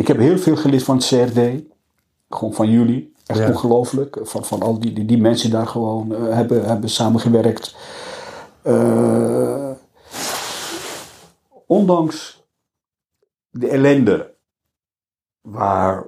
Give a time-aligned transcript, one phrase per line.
[0.00, 1.62] Ik heb heel veel geleerd van het CRD.
[2.28, 3.12] Gewoon van jullie.
[3.26, 3.48] Echt Ja.
[3.48, 4.18] ongelooflijk.
[4.22, 7.74] Van, van al die, die, die mensen daar gewoon eh, hebben, hebben samengewerkt.
[8.62, 9.70] Eh,
[11.66, 12.42] ondanks
[13.50, 14.34] de ellende
[15.40, 16.04] waar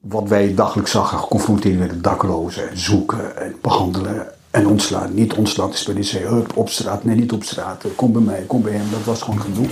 [0.00, 5.14] wat wij dagelijks zagen, geconfronteerd met daklozen en zoeken en behandelen en ontslaan.
[5.14, 8.22] Niet ontslaan, dus bij die zei, hup, op straat, nee niet op straat, kom bij
[8.22, 9.66] mij, kom bij hem, dat was gewoon gedoe.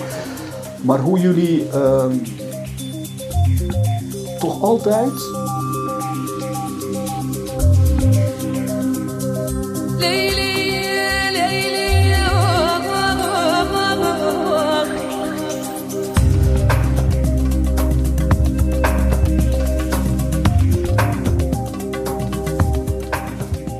[0.83, 2.13] Maar hoe jullie ehm,
[4.39, 5.13] toch altijd.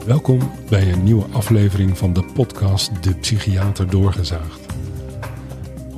[0.07, 4.59] Welkom bij een nieuwe aflevering van de podcast De Psychiater Doorgezaagd.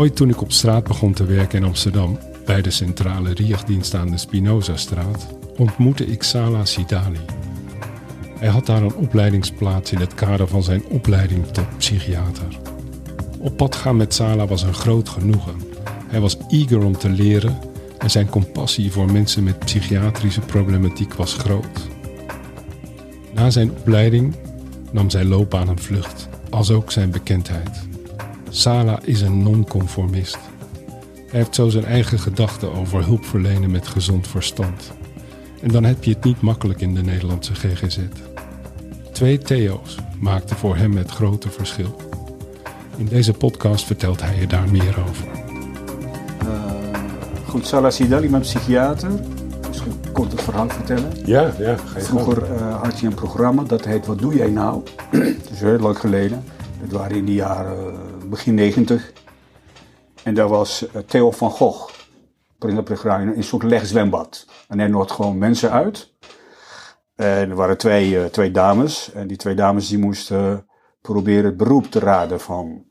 [0.02, 4.10] Ooit toen ik op straat begon te werken in Amsterdam, bij de centrale RIAG-dienst aan
[4.10, 7.20] de Spinoza-straat, ontmoette ik Sala Sidali.
[8.38, 12.46] Hij had daar een opleidingsplaats in het kader van zijn opleiding tot psychiater.
[13.38, 15.54] Op pad gaan met Sala was een groot genoegen.
[16.06, 17.58] Hij was eager om te leren
[17.98, 21.88] en zijn compassie voor mensen met psychiatrische problematiek was groot.
[23.34, 24.34] Na zijn opleiding
[24.92, 27.90] nam zijn loopbaan een vlucht, als ook zijn bekendheid.
[28.54, 30.38] Sala is een non-conformist.
[31.14, 34.92] Hij heeft zo zijn eigen gedachten over hulp verlenen met gezond verstand.
[35.62, 37.98] En dan heb je het niet makkelijk in de Nederlandse GGZ.
[39.12, 41.96] Twee Theo's maakten voor hem het grote verschil.
[42.96, 45.26] In deze podcast vertelt hij je daar meer over.
[47.46, 49.10] Goed, Salah Sidali, mijn psychiater.
[49.68, 51.10] Misschien kort het verhaal vertellen.
[51.24, 52.04] Ja, ja, ga je gang.
[52.04, 54.82] Vroeger eh, had je een programma dat heet Wat doe jij nou?
[55.10, 56.44] dat is heel lang geleden.
[56.80, 59.12] Dat waren in de jaren eh, begin negentig.
[60.22, 61.92] En daar was eh, Theo van Gogh.
[62.58, 64.46] Een soort legzwembad.
[64.68, 66.12] En hij nodigt gewoon mensen uit.
[67.14, 69.12] En er waren twee, eh, twee dames.
[69.12, 70.66] En die twee dames die moesten
[71.00, 72.84] proberen het beroep te raden van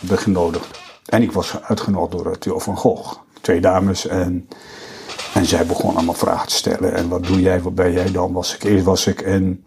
[0.00, 0.70] de genodigden.
[1.04, 3.18] En ik was uitgenodigd door eh, Theo van Gogh.
[3.40, 4.48] Twee dames en...
[5.34, 6.94] En zij begon allemaal vragen te stellen.
[6.94, 8.32] En wat doe jij, wat ben jij dan?
[8.32, 9.64] Was ik, eerst was ik een,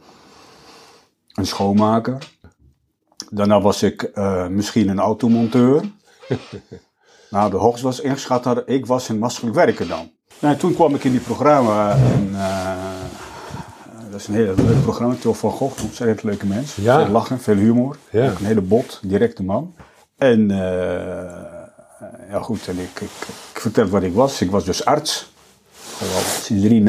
[1.33, 2.17] een schoonmaker.
[3.29, 5.91] Daarna was ik eh, misschien een automonteur.
[7.29, 10.11] nou, de hoogst was ingeschat hadden, ik was een maskelijk werker dan.
[10.39, 15.15] Nou, toen kwam ik in die programma en eh, dat is een heel leuk programma.
[15.15, 16.75] Theo van Gogh, een ontzettend leuke mens.
[16.75, 17.03] Ja.
[17.03, 17.97] Veel lachen, veel humor.
[18.09, 18.29] Ja.
[18.29, 19.73] Ook een hele bot, directe man.
[20.17, 20.57] En eh,
[22.29, 24.41] ja goed, en ik, ik, ik vertel wat ik was.
[24.41, 25.31] Ik was dus arts.
[25.99, 26.83] Al Sinds 3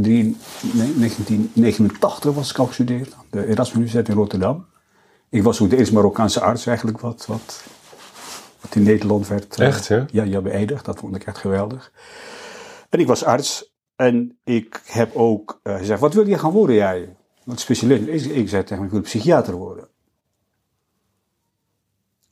[0.00, 0.36] 3
[0.74, 4.66] nee, 1989 was ik al gestudeerd aan de Erasmus Universiteit in Rotterdam.
[5.30, 7.64] Ik was ook de eerste Marokkaanse arts eigenlijk wat, wat,
[8.60, 9.58] wat in Nederland werd.
[9.60, 10.04] eh, Echt, hè?
[10.10, 10.84] Ja, ja, beëdigd.
[10.84, 11.92] Dat vond ik echt geweldig.
[12.88, 16.76] En ik was arts en ik heb ook eh, gezegd, wat wil je gaan worden
[16.76, 17.16] jij?
[17.44, 18.26] Wat specialist?
[18.26, 19.88] Ik, ik zei tegen hem, ik wil psychiater worden.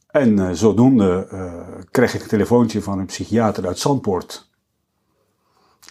[0.06, 1.28] En eh, zodoende
[1.90, 4.48] kreeg ik een telefoontje van een psychiater uit Zandpoort.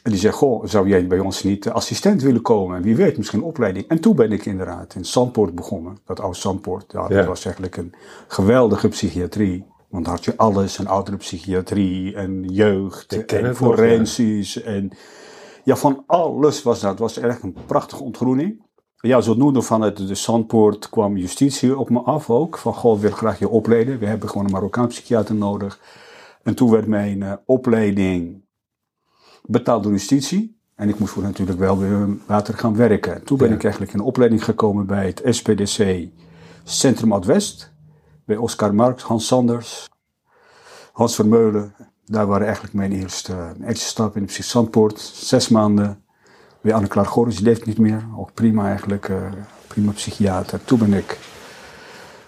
[0.05, 2.77] En die zei, goh, zou jij bij ons niet assistent willen komen?
[2.77, 3.88] En wie weet, misschien opleiding.
[3.88, 5.97] En toen ben ik inderdaad in Zandpoort begonnen.
[6.05, 7.16] Dat oude Zandpoort, ja, Ja.
[7.16, 7.93] dat was eigenlijk een
[8.27, 9.65] geweldige psychiatrie.
[9.89, 14.61] Want dan had je alles, en ouderenpsychiatrie en jeugd en forensisch.
[14.61, 14.91] En
[15.63, 16.89] ja, van alles was dat.
[16.89, 18.63] Het was echt een prachtige ontgroening.
[18.95, 22.57] Ja, zodoende vanuit de Zandpoort kwam justitie op me af ook.
[22.57, 23.99] Van, goh, ik wil graag je opleiden.
[23.99, 25.79] We hebben gewoon een Marokkaan psychiater nodig.
[26.44, 28.44] En toen werd mijn eh, opleiding
[29.47, 30.59] betaald door justitie.
[30.75, 33.23] En ik moest voor natuurlijk wel weer later gaan werken.
[33.23, 33.56] Toen ben Ja.
[33.56, 36.07] ik eigenlijk in opleiding gekomen bij het SPDC
[36.63, 37.73] Centrum Oud-West.
[38.25, 39.89] Bij Oscar Marx, Hans Sanders,
[40.91, 41.73] Hans Vermeulen.
[42.06, 45.00] Daar waren eigenlijk mijn eerste, mijn eerste stap in de Zandpoort.
[45.00, 46.03] Zes maanden
[46.62, 48.07] bij Anne-Klaar Goris, die leeft niet meer.
[48.17, 49.31] Ook prima eigenlijk, eh,
[49.67, 50.63] prima psychiater.
[50.63, 51.19] Toen ben ik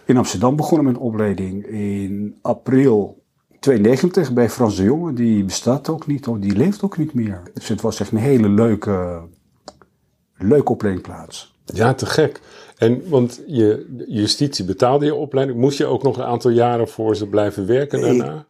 [0.06, 1.66] in Amsterdam begonnen met een opleiding.
[1.66, 3.24] In april
[3.60, 5.14] 92 bij Frans de Jonge.
[5.14, 7.42] Die bestaat ook niet, die leeft ook niet meer.
[7.54, 9.22] Dus het was echt een hele leuke,
[10.38, 11.56] leuke opleidingplaats.
[11.66, 12.42] Ja, te gek.
[12.78, 15.60] En want je justitie betaalde je opleiding.
[15.60, 18.46] Moest je ook nog een aantal jaren voor ze blijven werken daarna?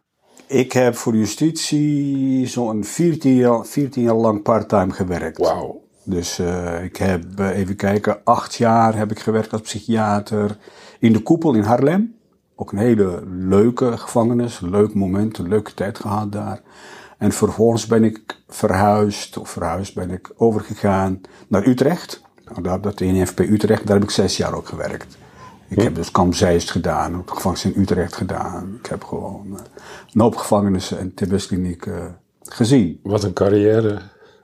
[0.46, 5.38] Ik heb voor justitie zo'n 14 jaar, 14 jaar lang parttime gewerkt.
[5.38, 5.82] Wauw.
[6.04, 10.56] Dus eh, ik heb, eh, even kijken, acht jaar heb ik gewerkt als psychiater
[10.98, 12.17] in de koepel in Haarlem.
[12.60, 16.60] Ook een hele leuke gevangenis, leuk moment, een leuke tijd gehad daar.
[17.18, 22.22] En vervolgens ben ik verhuisd, of verhuisd ben ik overgegaan naar Utrecht.
[22.44, 25.18] Nou, daar, dat in FP Utrecht, daar heb ik zes jaar ook gewerkt.
[25.68, 28.78] Ik heb dus Kamp Zeist gedaan, ook de gevangenis in Utrecht gedaan.
[28.78, 29.64] Ik heb gewoon eh,
[30.12, 33.00] een hoop gevangenissen en TBS-klinieken gezien.
[33.02, 33.98] Wat een carrière.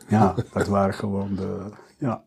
[0.08, 1.58] Ja, dat waren gewoon de...
[1.98, 2.22] Ja.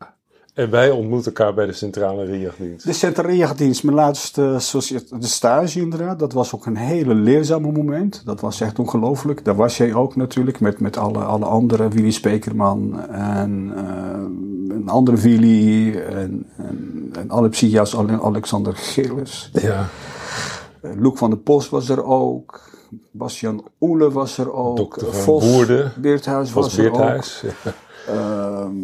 [0.57, 2.85] En wij ontmoeten elkaar bij de Centrale Riagdienst.
[2.85, 4.41] De Centrale-dienst, mijn laatste
[5.19, 8.21] de stage inderdaad, dat was ook een hele leerzame moment.
[8.25, 9.45] Dat was echt ongelooflijk.
[9.45, 14.89] Daar was jij ook natuurlijk met, met alle, alle andere, Willy Spekerman en eh, een
[14.89, 19.49] andere Willy en, en, en Alexander Gilles.
[19.53, 19.89] Ja,
[20.81, 22.75] Eh, Loek van der Post was er ook.
[23.11, 24.77] Bastian Oele was er ook.
[24.77, 26.99] Dokter Vos Woerden Beerthuis was, er ook.
[27.63, 27.73] Ja.
[28.07, 28.75] Ehm,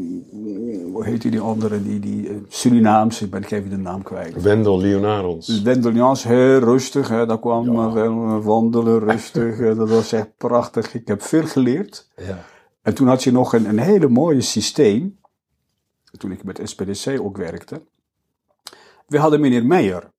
[0.91, 1.83] hoe heet die, die andere?
[1.83, 4.41] Die, die eh, Surinaamse, ik ben ik even de naam kwijt.
[4.41, 5.61] Wendel Leonarons.
[5.61, 7.07] Wendel Jans, heel rustig.
[7.07, 7.25] Hè.
[7.25, 9.59] Daar kwam eh, wel eh, wandelen, rustig.
[9.59, 10.93] eh, dat was echt prachtig.
[10.93, 12.09] Ik heb veel geleerd.
[12.15, 12.45] Ja.
[12.81, 15.19] En toen had je nog een, een hele mooie systeem.
[16.17, 17.81] Toen ik met SPDC ook werkte.
[19.07, 20.11] We hadden meneer Meijer.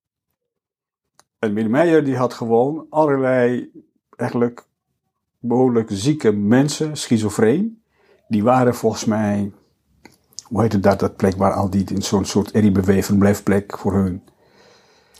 [1.39, 3.71] En meneer Meijer die had gewoon allerlei
[4.15, 4.65] eigenlijk
[5.39, 7.81] behoorlijk zieke mensen, schizofreen.
[8.27, 9.51] Die waren volgens mij,
[10.43, 13.93] hoe heet het dat, dat plek waar al die in zo'n soort RIBW verblijfplek voor
[13.93, 14.21] hun.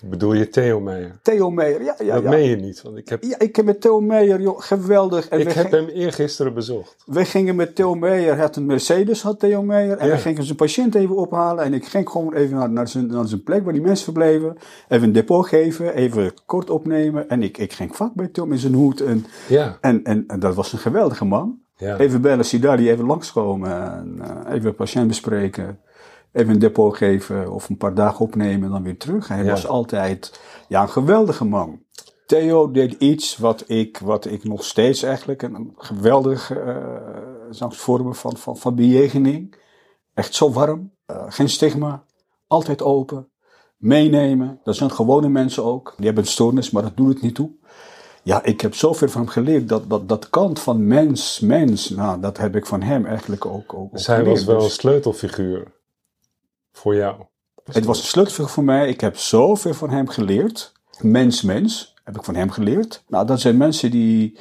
[0.02, 1.20] Bedoel je Theo Meijer?
[1.22, 2.30] Theo Meijer, ja, ja, dat ja.
[2.30, 5.28] meen je niet, want ik heb, Ja, ik heb met Theo Meijer, joh, geweldig.
[5.28, 6.96] En ik heb ging- hem eergisteren bezocht.
[7.06, 9.98] we gingen met Theo Meijer, hij had een Mercedes, had Theo Meijer.
[9.98, 10.14] En Ja.
[10.14, 11.64] we gingen zijn patiënt even ophalen.
[11.64, 14.58] En ik ging gewoon even naar, naar, zijn, naar zijn plek waar die mensen verbleven.
[14.90, 17.30] Even een depot geven, even kort opnemen.
[17.30, 19.02] En ik, ik ging vak bij Theo met zijn hoed.
[19.02, 21.60] En, Ja, en, en, en dat was een geweldige man.
[21.78, 21.98] Ja.
[21.98, 23.92] Even bellen, Sidari, even langskomen.
[23.94, 25.80] En, eh, even een patiënt bespreken.
[26.32, 29.28] Even een depot geven of een paar dagen opnemen en dan weer terug.
[29.28, 29.50] Hij Ja.
[29.50, 31.84] was altijd ja, een geweldige man.
[32.26, 36.54] Theo deed iets wat ik, wat ik nog steeds eigenlijk een geweldige
[37.62, 39.56] uh, vormen van, van, van bejegening.
[40.14, 42.04] Echt zo warm, eh, geen stigma,
[42.48, 43.30] altijd open,
[43.78, 44.60] meenemen.
[44.64, 45.94] Dat zijn gewone mensen ook.
[45.98, 47.52] Die hebben een stoornis, maar dat doet het niet toe.
[48.26, 49.70] Ja, ik heb zoveel van hem geleerd.
[49.70, 53.74] Dat, dat, dat kant van mens, mens, nou, dat heb ik van hem eigenlijk ook,
[53.74, 55.72] ook, ook hij was wel een Dus sleutelfiguur
[56.72, 57.24] voor jou.
[57.64, 58.90] het was een sleutelfiguur voor mij.
[58.90, 60.72] Ik heb zoveel van hem geleerd.
[61.02, 63.04] Mens, mens, heb ik van hem geleerd.
[63.08, 64.38] Nou, dat zijn mensen die,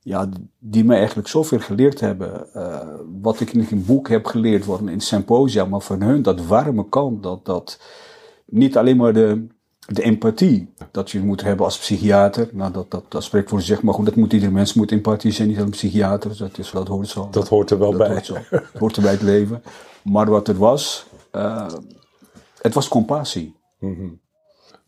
[0.00, 0.28] ja,
[0.58, 2.54] die mij eigenlijk zoveel geleerd hebben.
[2.54, 2.88] eh,
[3.20, 6.88] wat ik in een boek heb geleerd worden in symposia, maar van hun dat warme
[6.88, 7.80] kant, dat, dat
[8.44, 9.46] niet alleen maar de,
[9.86, 12.48] de empathie dat je moet hebben als psychiater.
[12.52, 15.32] Nou, dat, dat, dat spreekt voor zich, maar goed, dat moet ieder mens moet empathie
[15.32, 16.30] zijn, niet alleen psychiater.
[16.30, 17.28] Dus dat, is, dat hoort zo.
[17.30, 18.08] Dat hoort er wel Dat bij.
[18.08, 18.34] hoort zo.
[18.50, 19.62] Het hoort erbij het leven.
[20.02, 21.66] Maar wat het was, eh,
[22.60, 23.54] het was compassie.
[23.78, 24.08] Mhm.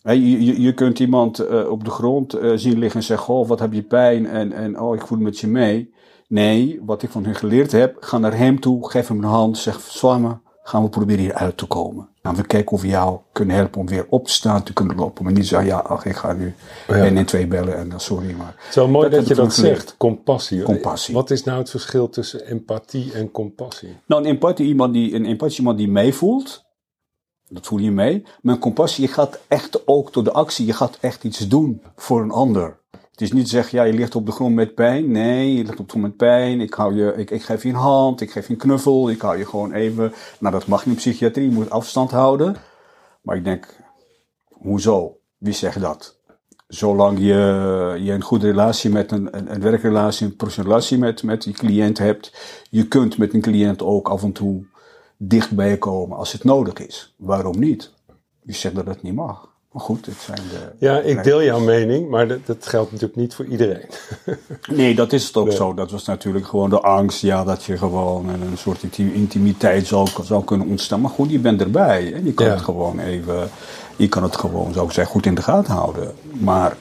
[0.02, 3.34] Hè, je, je, je kunt iemand eh, op de grond eh, zien liggen en zeggen:
[3.34, 4.26] Oh, wat heb je pijn?
[4.26, 5.92] En, en oh, ik voel met je mee.
[6.28, 9.58] Nee, wat ik van hun geleerd heb, ga naar hem toe, geef hem een hand,
[9.58, 12.08] zeg: Swama, gaan we proberen hier uit te komen.
[12.24, 14.96] Nou, we kijken of we jou kunnen helpen om weer op te staan, te kunnen
[14.96, 15.24] lopen.
[15.24, 16.54] Maar niet zeggen: Ja, ach, ik ga nu
[16.88, 16.94] Ja.
[16.94, 18.54] 1 en 2 bellen en dan sorry, maar.
[18.58, 19.76] Het is wel mooi Dat je dat geleerd.
[19.78, 19.96] zegt.
[19.96, 20.62] Compassie.
[20.62, 21.14] Compassie.
[21.14, 23.96] Wat is nou het verschil tussen empathie en compassie?
[24.06, 26.64] Nou, een empathie, iemand die, een empathie is iemand die meevoelt.
[27.48, 28.22] Dat voel je mee.
[28.42, 31.82] Maar een compassie, je gaat echt ook door de actie, je gaat echt iets doen
[31.96, 32.78] voor een ander.
[33.14, 35.10] Het is niet zeggen, ja, je ligt op de grond met pijn.
[35.10, 36.60] Nee, je ligt op de grond met pijn.
[36.60, 39.10] Ik, hou je, ik, ik geef je een hand, ik geef je een knuffel.
[39.10, 40.12] Ik hou je gewoon even.
[40.38, 42.56] Nou, dat mag in de psychiatrie, je moet afstand houden.
[43.22, 43.76] Maar ik denk,
[44.48, 45.18] hoezo?
[45.38, 46.20] Wie zegt dat?
[46.66, 51.22] Zolang je, je een goede relatie met een, een, een werkrelatie, een professionele relatie met,
[51.22, 52.32] met je cliënt hebt,
[52.70, 54.66] je kunt met een cliënt ook af en toe
[55.16, 57.14] dichtbij komen als het nodig is.
[57.18, 57.92] Waarom niet?
[58.42, 59.53] Je zegt dat het niet mag.
[59.74, 60.86] Maar goed, het zijn de.
[60.86, 63.84] Ja, ik deel jouw mening, maar dat, dat geldt natuurlijk niet voor iedereen.
[64.70, 65.56] Nee, dat is het ook Nee.
[65.56, 65.74] zo.
[65.74, 70.08] Dat was natuurlijk gewoon de angst, ja, dat je gewoon een soort inti- intimiteit zou,
[70.22, 71.00] zou kunnen ontstaan.
[71.00, 72.52] Maar goed, je bent erbij en je kan Ja.
[72.52, 73.50] het gewoon even,
[73.96, 76.12] je kan het gewoon, zou ik zeggen, goed in de gaten houden.
[76.32, 76.76] Maar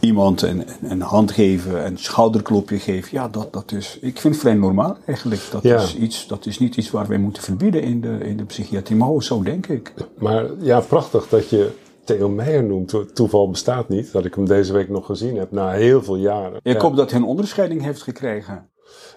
[0.00, 4.42] iemand een, een- hand geven, een schouderklopje geven, ja, dat, dat is, ik vind het
[4.42, 5.40] vrij normaal eigenlijk.
[5.50, 5.76] Dat, Ja.
[5.80, 8.96] is iets, dat is niet iets waar wij moeten verbieden in de, in de psychiatrie.
[8.98, 9.92] Maar zo denk ik.
[10.18, 11.70] Maar ja, prachtig dat je
[12.04, 12.88] Theo Meijer noemt.
[12.88, 16.16] To- Toeval bestaat niet, dat ik hem deze week nog gezien heb, na heel veel
[16.16, 16.60] jaren.
[16.62, 18.68] Ik hoop dat hij een onderscheiding heeft gekregen.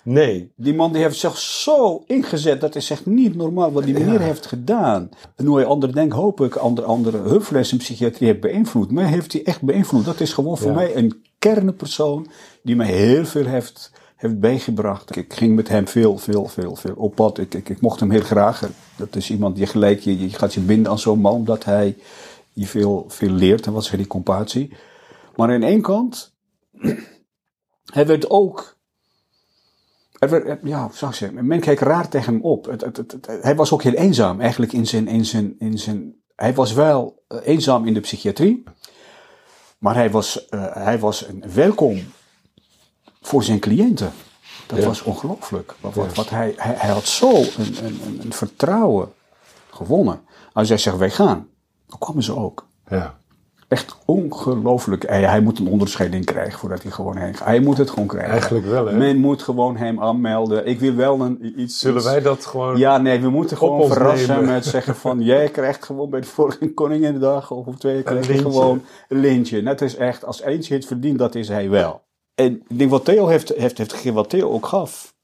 [0.04, 3.94] Nee, Die man die heeft zich zo ingezet, dat is echt niet normaal wat die
[3.94, 5.10] meneer heeft gedaan.
[5.36, 8.92] En hoe hij anderen denkt, hoop ik, andere, andere hulpverleners in psychiatrie heeft beïnvloed.
[8.92, 10.06] Maar heeft hij echt beïnvloed.
[10.06, 10.76] Dat is gewoon voor Ja.
[10.76, 12.28] mij een kernpersoon
[12.64, 15.16] die mij heel veel heeft, heeft bijgebracht.
[15.16, 17.38] Ik ging met hem veel, veel, veel, veel op pad.
[17.38, 18.70] Ik, ik, ik mocht hem heel graag.
[18.96, 21.98] Dat is iemand die gelijk, je, je gaat je binden aan zo'n man, omdat hij
[22.54, 23.66] je veel, veel leert.
[23.66, 24.74] En wat zeg die compassie.
[25.36, 26.34] Maar aan één kant,
[27.94, 28.78] hij werd ook
[30.64, 32.66] ja, zou ik zeggen, men keek raar tegen hem op.
[32.66, 36.16] Het, het, het, hij was ook heel eenzaam eigenlijk in zijn, in zijn, in zijn
[36.36, 38.64] hij was wel eh, eenzaam in de psychiatrie,
[39.78, 42.04] maar hij was, eh, hij was een welkom
[43.22, 44.12] voor zijn cliënten.
[44.68, 44.86] Dat Ja.
[44.86, 45.76] was ongelooflijk.
[45.80, 49.14] Wat, wat, hij, hij, hij had zo een, een, een, een vertrouwen
[49.70, 50.22] gewonnen.
[50.54, 51.48] Als jij zegt, wij gaan,
[51.88, 52.68] dan kwamen ze ook.
[52.90, 53.18] Ja.
[53.74, 55.08] Echt ongelooflijk.
[55.08, 57.48] Hij, hij moet een onderscheiding krijgen voordat hij gewoon heen gaat.
[57.48, 58.32] Hij moet het gewoon krijgen.
[58.32, 58.98] Eigenlijk wel, hè?
[58.98, 60.68] Men moet gewoon hem aanmelden.
[60.68, 61.80] Ik wil wel een, iets...
[61.80, 62.78] Zullen wij dat gewoon...
[62.78, 64.54] Ja, nee, we moeten gewoon verrassen nemen.
[64.54, 65.22] met zeggen van...
[65.34, 69.62] jij krijgt gewoon bij de vorige Koninginnedag of op twee krijg je gewoon een lintje.
[69.62, 72.04] Net is echt, als eentje het verdient, dat is hij wel.
[72.36, 75.16] En ik denk wat Theo heeft, heeft, heeft gegeven, wat Theo ook gaf.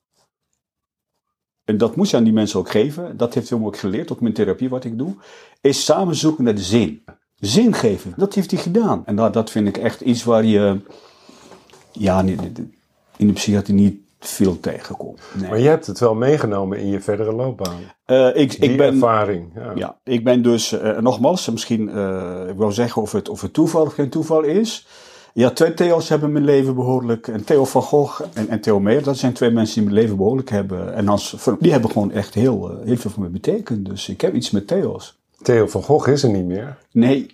[1.65, 3.17] En dat moest je aan die mensen ook geven.
[3.17, 5.15] Dat heeft hij me ook geleerd, ook in mijn therapie wat ik doe.
[5.61, 7.03] Is samen zoeken naar de zin.
[7.39, 9.05] Zin geven, dat heeft hij gedaan.
[9.05, 10.77] En dat, dat vind ik echt iets waar je...
[11.91, 12.23] Ja,
[13.17, 15.21] in de psychiatrie niet veel tegenkomt.
[15.33, 15.49] Nee.
[15.49, 17.79] Maar je hebt het wel meegenomen in je verdere loopbaan.
[18.05, 18.93] Eh, ik, ik ben...
[18.93, 19.51] ervaring.
[19.55, 19.71] Ja.
[19.75, 23.53] Ja, ik ben dus, eh, nogmaals, misschien, eh, ik wil zeggen of het, of het
[23.53, 24.87] toeval of geen toeval is.
[25.33, 29.03] Ja, twee Theo's hebben mijn leven behoorlijk, en Theo van Gogh en, en Theo Meijer,
[29.03, 30.93] dat zijn twee mensen die mijn leven behoorlijk hebben.
[30.93, 33.85] En als, die hebben gewoon echt heel, eh, heel veel voor me betekend.
[33.85, 35.18] Dus ik heb iets met Theo's.
[35.41, 36.77] Theo van Gogh is er niet meer.
[36.91, 37.31] Nee,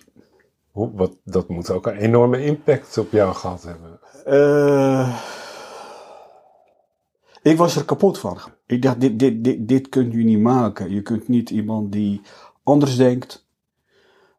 [0.70, 3.98] Hoe, wat, dat moet ook een enorme impact op jou gehad hebben.
[4.24, 5.18] eh,
[7.42, 8.38] ik was er kapot van.
[8.66, 10.90] Ik dacht, dit, dit, dit, dit kunt u niet maken.
[10.90, 12.20] Je kunt niet iemand die
[12.62, 13.46] anders denkt.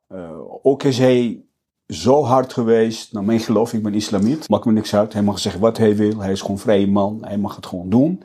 [0.07, 1.41] Eh, ook is hij
[1.88, 3.13] zo hard geweest.
[3.13, 4.50] Nou, mijn geloof, ik ben islamiet.
[4.50, 5.13] Maakt me niks uit.
[5.13, 6.19] Hij mag zeggen wat hij wil.
[6.19, 7.17] Hij is gewoon vrije man.
[7.21, 8.24] Hij mag het gewoon doen.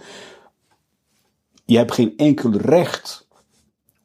[1.65, 3.29] Je hebt geen enkel recht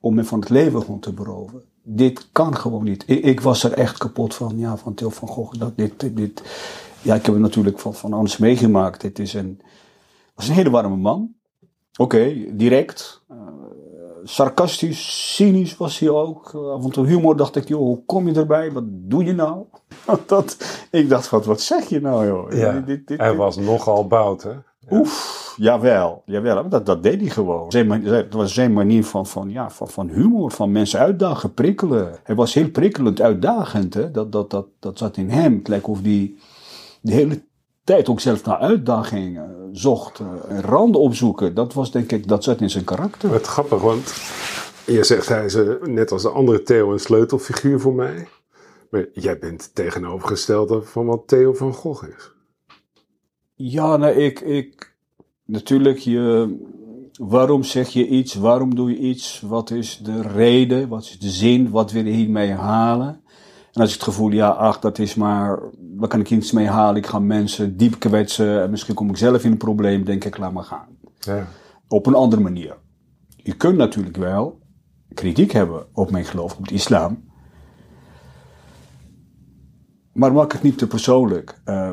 [0.07, 1.61] om me van het leven gewoon te beroven.
[1.83, 3.03] Dit kan gewoon niet.
[3.07, 4.57] Ik, ik was er echt kapot van.
[4.57, 5.59] Ja, van Til van Gogh.
[5.59, 6.41] Dat, dit, dit, dit.
[7.01, 9.01] Ja, ik heb het natuurlijk van, van alles meegemaakt.
[9.01, 9.61] Het is een,
[10.35, 11.33] was een hele warme man.
[11.99, 13.23] Oké, direct.
[13.29, 13.37] Eh,
[14.23, 16.53] sarcastisch, cynisch was hij ook.
[16.55, 18.71] Uh, af en toe humor dacht ik, joh, hoe kom je erbij?
[18.71, 19.65] Wat doe je nou?
[20.25, 20.57] dat,
[20.91, 22.51] ik dacht, wat, wat zeg je nou, joh?
[22.51, 24.53] Ja, Dit- dit- dit- hij was nogal bout, hè?
[24.89, 26.69] Oef, jawel, jawel.
[26.69, 27.71] Dat, dat deed hij gewoon.
[27.71, 32.19] Zijn, Het was zijn manier van, van, ja, van, van humor, van mensen uitdagen, prikkelen.
[32.23, 33.93] Hij was heel prikkelend, uitdagend.
[33.93, 34.11] Hè?
[34.11, 35.53] Dat, dat, dat, dat zat in hem.
[35.57, 36.33] Het lijkt of hij
[37.01, 37.41] de hele
[37.83, 40.19] tijd ook zelf naar uitdagingen zocht.
[40.19, 41.53] eh, en randen opzoeken.
[41.55, 43.29] Dat was denk ik, dat zat in zijn karakter.
[43.29, 44.13] Wat grappig, want
[44.85, 48.27] je zegt hij is net als de andere Theo een sleutelfiguur voor mij.
[48.89, 52.31] Maar jij bent tegenovergestelde van wat Theo van Gogh is.
[53.59, 54.95] Ja, nou, ik, ik,
[55.45, 56.55] natuurlijk, je,
[57.19, 61.29] waarom zeg je iets, waarom doe je iets, wat is de reden, wat is de
[61.29, 63.21] zin, wat wil je hiermee halen?
[63.71, 65.59] En als ik het gevoel, ja, ach, dat is maar,
[65.95, 66.95] waar kan ik iets mee halen?
[66.95, 70.37] Ik ga mensen diep kwetsen en misschien kom ik zelf in een probleem, denk ik,
[70.37, 70.97] laat maar gaan.
[71.19, 71.47] Ja.
[71.87, 72.77] Op een andere manier.
[73.35, 74.59] Je kunt natuurlijk wel
[75.13, 77.23] kritiek hebben op mijn geloof, op de islam.
[80.13, 81.61] Maar maak het niet te persoonlijk.
[81.63, 81.91] Eh,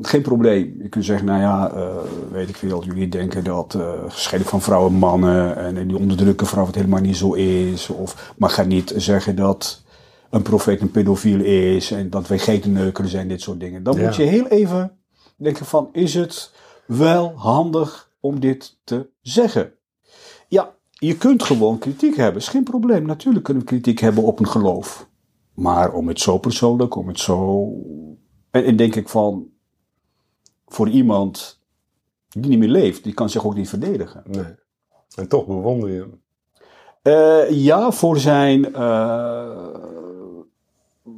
[0.00, 0.74] geen probleem.
[0.82, 1.96] Je kunt zeggen, nou ja, eh,
[2.30, 6.46] weet ik veel, jullie denken dat eh gescheiden van vrouwen en mannen en, die onderdrukken
[6.46, 7.88] vrouwen het helemaal niet zo is.
[7.88, 9.82] Of, maar ga niet zeggen dat
[10.30, 13.82] een profeet een pedofiel is en dat wij geitenneukers zijn, dit soort dingen.
[13.82, 14.04] Dan Ja.
[14.04, 14.98] moet je heel even
[15.36, 16.52] denken van, is het
[16.86, 19.72] wel handig om dit te zeggen?
[20.48, 23.06] Ja, je kunt gewoon kritiek hebben, is geen probleem.
[23.06, 25.08] Natuurlijk kunnen we kritiek hebben op een geloof.
[25.54, 27.68] Maar om het zo persoonlijk, om het zo.
[28.50, 29.52] En, en denk ik van.
[30.74, 31.60] Voor iemand
[32.28, 34.22] die niet meer leeft, die kan zich ook niet verdedigen.
[34.26, 34.44] Nee.
[35.14, 36.20] En toch bewonder je hem.
[37.02, 38.74] Eh, ja, voor zijn.
[38.74, 39.68] eh,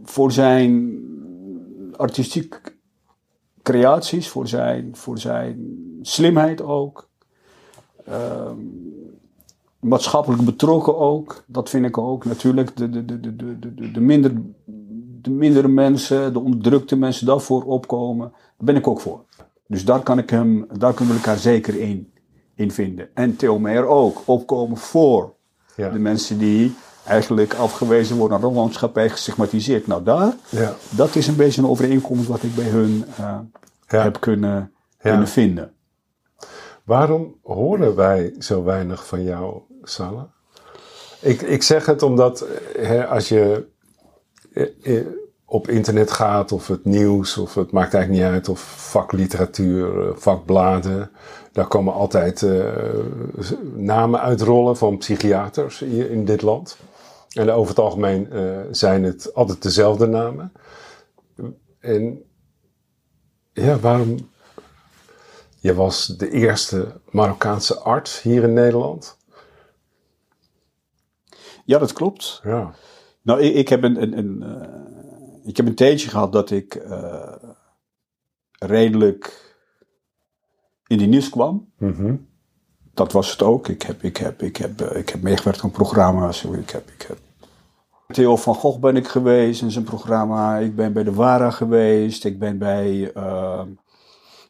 [0.04, 0.98] voor zijn
[1.96, 2.76] artistiek
[3.62, 7.08] creaties, voor zijn, voor zijn slimheid ook.
[8.04, 8.56] Ehm,
[9.80, 12.24] maatschappelijk betrokken ook, dat vind ik ook.
[12.24, 14.32] Natuurlijk, de, de, de, de, de, de, de, minder,
[15.22, 19.24] de mindere mensen, de onderdrukte mensen daarvoor opkomen, daar ben ik ook voor.
[19.68, 22.12] Dus daar, kan ik hem, daar kunnen we elkaar zeker in,
[22.54, 23.08] in vinden.
[23.14, 25.34] En Theo Meijer ook, opkomen voor
[25.76, 25.88] Ja.
[25.90, 29.86] de mensen die eigenlijk afgewezen worden naar de maatschappij, gestigmatiseerd.
[29.86, 30.74] Nou, daar, Ja.
[30.90, 33.38] dat is een beetje een overeenkomst wat ik bij hun eh,
[33.88, 34.02] Ja.
[34.02, 35.72] heb kunnen, kunnen vinden.
[36.84, 40.24] Waarom horen wij zo weinig van jou, Salah?
[41.20, 43.66] Ik, ik zeg het omdat eh, hè, als je
[44.82, 45.06] eh,
[45.48, 48.60] op internet gaat of het nieuws, of het maakt eigenlijk niet uit, of
[48.90, 51.10] vakliteratuur, eh, vakbladen,
[51.52, 52.72] daar komen altijd eh,
[53.74, 56.76] namen uitrollen van psychiaters hier in dit land.
[57.32, 60.52] En over het algemeen eh, zijn het altijd dezelfde namen.
[61.80, 62.22] En
[63.52, 64.16] ja, waarom
[65.58, 69.16] je was de eerste Marokkaanse arts hier in Nederland.
[71.64, 72.40] Ja, dat klopt.
[72.44, 72.74] Ja.
[73.22, 74.44] Nou, ik, ik heb een, een, een,
[75.46, 77.32] ik heb een tijdje gehad dat ik eh,
[78.58, 79.54] redelijk
[80.86, 81.72] in die nieuws kwam.
[81.78, 82.16] Mhm.
[82.94, 83.68] Dat was het ook.
[83.68, 86.44] Ik heb, ik heb, ik heb, eh, ik heb meegewerkt aan programma's.
[86.44, 87.18] Ik heb, ik heb
[88.06, 90.58] Theo van Gogh ben ik geweest in zijn programma.
[90.58, 92.24] Ik ben bij de Wara geweest.
[92.24, 93.62] Ik ben bij eh,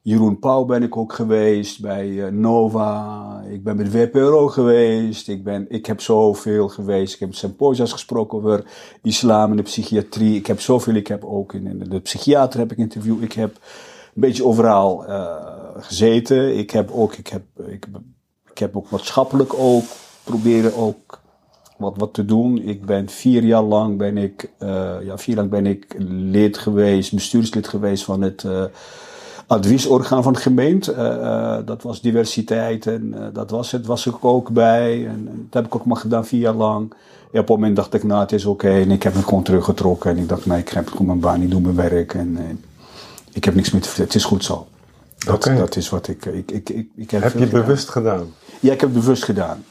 [0.07, 1.81] Jeroen Pauw ben ik ook geweest.
[1.81, 3.43] Bij eh, Nova.
[3.51, 5.29] Ik ben de WPRO geweest.
[5.29, 7.15] Ik, ben, ik heb zoveel geweest.
[7.15, 8.65] Ik heb symposia's gesproken over
[9.03, 10.37] islam en de psychiatrie.
[10.37, 10.95] Ik heb zoveel.
[10.95, 13.23] Ik heb ook in, de psychiater heb ik interview.
[13.23, 15.37] Ik heb een beetje overal eh,
[15.77, 16.59] gezeten.
[16.59, 19.85] Ik heb ook, ik heb, ik, heb ook maatschappelijk ook
[20.25, 21.21] proberen ook
[21.79, 22.59] wat, wat te doen.
[22.59, 26.59] Ik ben vier jaar lang ben ik, eh, ja, vier jaar lang ben ik lid
[26.59, 28.45] geweest, bestuurslid geweest van het
[29.47, 30.93] adviesorgaan van de gemeente.
[30.93, 35.07] Eh, eh, dat was diversiteit en eh, dat was het, was ik ook bij.
[35.07, 36.95] En, en dat heb ik ook maar gedaan vier jaar lang.
[37.33, 38.69] Ja, op het moment dacht ik, nou het is oké.
[38.69, 40.11] En ik heb me gewoon teruggetrokken.
[40.11, 42.15] En ik dacht, nee, ik heb gewoon mijn baan, ik doe mijn werk.
[42.15, 42.61] En
[43.33, 44.12] ik heb niks meer te vertellen.
[44.12, 44.67] Het is goed zo.
[45.19, 46.25] Dat, dat is wat ik...
[46.25, 47.61] ik, ik, ik, ik heb Heb je gedaan.
[47.61, 48.35] bewust gedaan?
[48.61, 49.65] Ja, ik heb het bewust gedaan.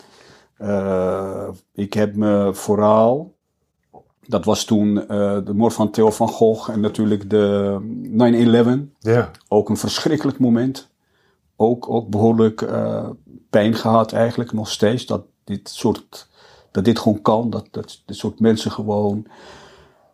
[1.74, 3.35] Ik heb me vooral,
[4.28, 7.78] dat was toen eh, de moord van Theo van Gogh en natuurlijk de
[8.90, 8.96] 9-11.
[9.00, 9.32] Ja.
[9.48, 10.90] Ook een verschrikkelijk moment.
[11.56, 13.10] Ook, ook behoorlijk eh,
[13.50, 15.06] pijn gehad eigenlijk nog steeds.
[15.06, 16.28] Dat dit, soort,
[16.72, 17.50] dat dit gewoon kan.
[17.50, 19.28] Dat, dat dit soort mensen gewoon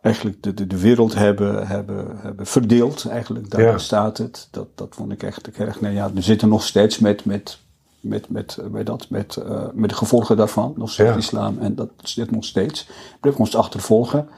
[0.00, 3.04] eigenlijk de, de, de wereld hebben, hebben, hebben verdeeld.
[3.04, 3.78] Eigenlijk, daar Ja.
[3.78, 4.48] staat het.
[4.50, 5.80] Dat, dat vond ik echt erg.
[5.80, 7.58] Nee, ja, we zitten nog steeds met, met,
[8.02, 10.72] met, met, eh, met, dat, met, eh, met de gevolgen daarvan.
[10.76, 11.16] Nog steeds Ja.
[11.16, 11.58] islam.
[11.58, 12.88] En dat zit nog steeds.
[13.20, 14.28] Blijf ons achtervolgen.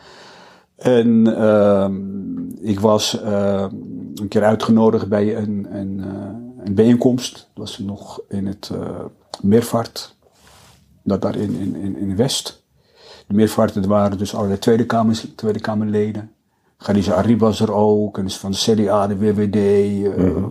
[0.77, 1.97] En ehm,
[2.61, 3.71] ik was ehm,
[4.15, 7.33] een keer uitgenodigd bij een, een, eh, een bijeenkomst.
[7.33, 8.71] Dat was nog in het
[9.43, 10.17] Meervaart.
[11.03, 12.63] Dat daar in, in, in, West.
[13.27, 16.31] De Meervaart, waren dus allerlei Tweede, Kamers, tweede Kamerleden.
[16.77, 18.19] Khadija Arib was er ook.
[18.19, 19.57] En dus van de CDA, de WWD.
[19.57, 20.45] eh,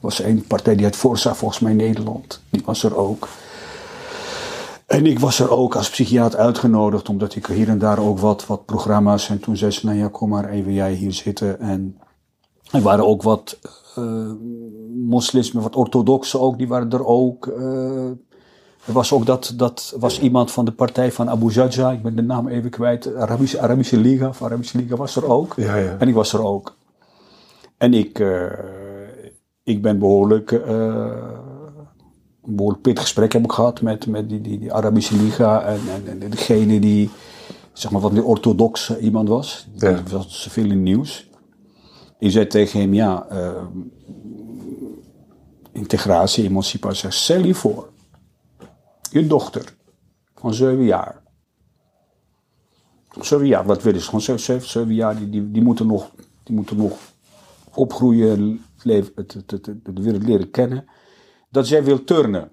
[0.00, 2.40] was één partij die het voorzag volgens mij Nederland.
[2.50, 3.28] Die was er ook.
[4.86, 8.46] En ik was er ook als psychiater uitgenodigd, omdat ik hier en daar ook wat,
[8.46, 9.28] wat programma's.
[9.28, 11.60] En toen zei ze, nou ja, kom maar even jij hier zitten.
[11.60, 11.98] En
[12.70, 13.58] er waren ook wat
[13.94, 14.30] eh,
[14.94, 17.46] moslims, wat orthodoxen ook, die waren er ook.
[17.46, 18.10] Eh,
[18.86, 22.16] er was ook dat, dat was iemand van de partij van Abu Jaja, ik ben
[22.16, 25.54] de naam even kwijt, Arabische, Arabische Liga, Arabische Liga was er ook.
[25.56, 25.96] Ja, ja.
[25.98, 26.76] En ik was er ook.
[27.76, 28.46] En ik, eh,
[29.66, 31.12] ik ben behoorlijk, eh,
[32.42, 35.80] een behoorlijk pittig gesprek heb ik gehad met, met die, die, die Arabische Liga en,
[36.06, 37.10] en, en degene die,
[37.72, 39.68] zeg maar, wat meer orthodox iemand was.
[39.74, 39.92] Ja.
[39.92, 41.30] Die was zoveel in het nieuws.
[42.18, 43.62] Ik zei tegen hem, ja, eh,
[45.72, 47.88] integratie, emancipatie, stel je voor,
[49.10, 49.74] je dochter
[50.34, 51.22] van zeven jaar.
[53.20, 54.06] Zeven jaar, wat willen ze?
[54.06, 56.10] Gewoon zeven, zeven, zeven jaar, die, die, die, moeten nog,
[56.42, 56.98] die moeten nog
[57.74, 60.84] opgroeien, leven, het, het, het, het- de wereld leren kennen.
[61.50, 62.52] Dat zij wil turnen.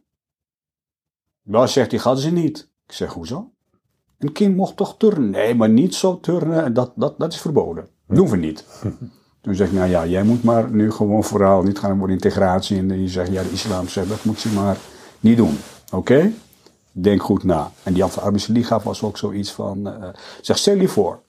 [1.43, 2.69] Ja, zegt hij, gaat ze niet.
[2.87, 3.51] Ik zeg, hoezo?
[4.19, 5.29] Een kind mocht toch turnen?
[5.29, 7.87] Nee, maar niet zo turnen, en dat, dat, dat is verboden.
[8.07, 8.65] Doen we niet.
[9.41, 12.77] Toen zeg ik, nou ja, jij moet maar nu gewoon vooral niet gaan voor integratie.
[12.77, 14.77] En je zegt, ja, de islam zegt, dat moet je maar
[15.19, 15.57] niet doen.
[15.91, 16.31] Oké?
[16.91, 17.71] Denk goed na.
[17.83, 20.09] En die Arabische Liga was ook zoiets van, eh
[20.41, 21.21] zeg, stel je voor.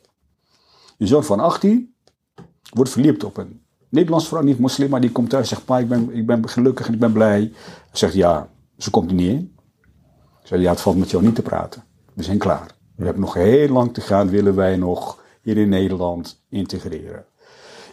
[0.97, 1.95] Je zoon van 18
[2.75, 3.63] wordt verliefd op een
[3.94, 6.48] Nederlands vrouw, niet moslim, maar die komt thuis en zegt, pa, ik ben, ik ben
[6.48, 7.38] gelukkig en ik ben blij.
[7.38, 7.52] Hij
[7.92, 9.52] zegt, ja, ze komt er niet in.
[10.40, 11.83] Ik zei, ja, het valt met jou niet te praten.
[12.12, 12.74] We zijn klaar.
[12.96, 17.24] We hebben nog heel lang te gaan, willen wij nog hier in Nederland integreren.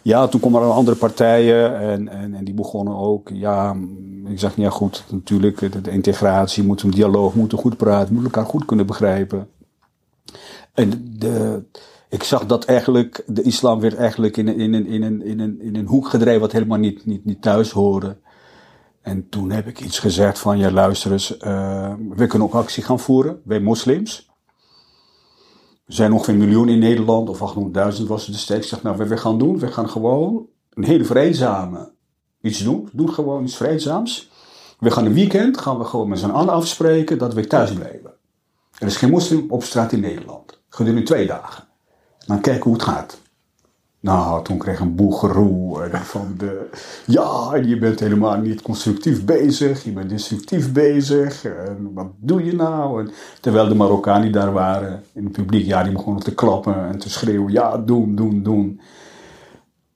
[0.02, 3.28] Ja, toen kwamen er andere partijen en, en, en die begonnen ook.
[3.32, 3.76] Ja,
[4.26, 8.32] ik zeg, ja goed, natuurlijk, de, de integratie, moeten een dialoog, moeten goed praten, moeten
[8.32, 9.48] elkaar goed kunnen begrijpen.
[10.72, 11.64] En de,
[12.12, 15.40] ik zag dat eigenlijk, de islam werd eigenlijk in, een- in, een, in, een, in,
[15.40, 18.16] een, in een hoek gedreven wat helemaal niet, niet, niet thuis hoorde.
[19.02, 22.82] En toen heb ik iets gezegd van, ja luister eens, eh, we kunnen ook actie
[22.82, 24.30] gaan voeren, wij moslims.
[25.86, 27.54] Er zijn ongeveer een miljoen in Nederland, of
[27.98, 28.62] 800.000 was het destijds.
[28.64, 31.92] Ik zeg, nou, wat we gaan doen, we gaan gewoon een hele vreedzame
[32.40, 32.88] iets doen.
[32.92, 34.30] Doe gewoon iets vreedzaams.
[34.78, 38.12] We gaan een weekend, gaan we gewoon met z'n allen afspreken dat we thuis blijven.
[38.78, 40.60] Er is geen moslim op straat in Nederland.
[40.68, 41.64] Gedurende twee dagen.
[42.26, 43.20] Dan kijken hoe het gaat.
[44.02, 46.68] Nou, toen kreeg een boel geroe en van de...
[47.06, 49.84] Ja, je bent helemaal niet constructief bezig.
[49.84, 51.44] Je bent destructief bezig.
[51.44, 53.00] En wat doe je nou?
[53.00, 55.66] En terwijl de Marokkanen daar waren in het publiek...
[55.66, 57.52] Ja, die begonnen te klappen en te schreeuwen.
[57.52, 58.80] Ja, doen, doen, doen.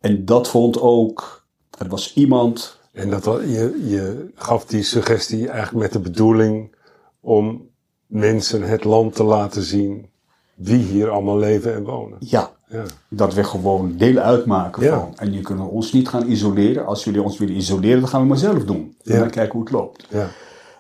[0.01, 1.45] En dat vond ook...
[1.79, 2.81] Er was iemand...
[2.93, 6.75] En dat, je, je gaf die suggestie eigenlijk met de bedoeling
[7.21, 7.69] om
[8.07, 10.09] mensen het land te laten zien
[10.57, 12.17] wie hier allemaal leven en wonen.
[12.21, 12.83] Ja, Ja.
[13.09, 14.99] Dat we gewoon deel uitmaken Ja.
[14.99, 15.13] van.
[15.17, 16.87] En je kunt ons niet gaan isoleren.
[16.87, 18.97] Als jullie ons willen isoleren, dan gaan we maar zelf doen.
[19.05, 20.07] En dan kijken hoe het loopt.
[20.11, 20.29] Ja.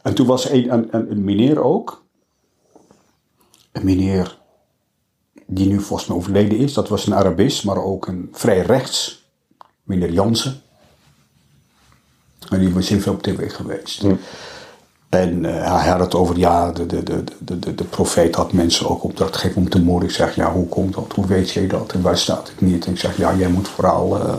[0.02, 2.04] En toen was een, een, een, een meneer ook.
[3.72, 4.38] Een meneer
[5.46, 6.72] die nu volgens mij overleden is.
[6.72, 9.24] Dat was een Arabist, maar ook een vrij rechts.
[9.82, 10.60] Meneer Jansen.
[12.50, 14.04] En die was heel veel op tv geweest.
[15.08, 18.88] En eh, hij had het over, ja, de, de, de, de, de, profeet had mensen
[18.88, 20.08] ook opdracht gegeven om te moorden.
[20.08, 21.12] Ik zeg, ja, hoe komt dat?
[21.14, 21.92] Hoe weet je dat?
[21.92, 22.86] En waar staat het niet?
[22.86, 24.34] En ik zeg, ja, jij moet vooral eh,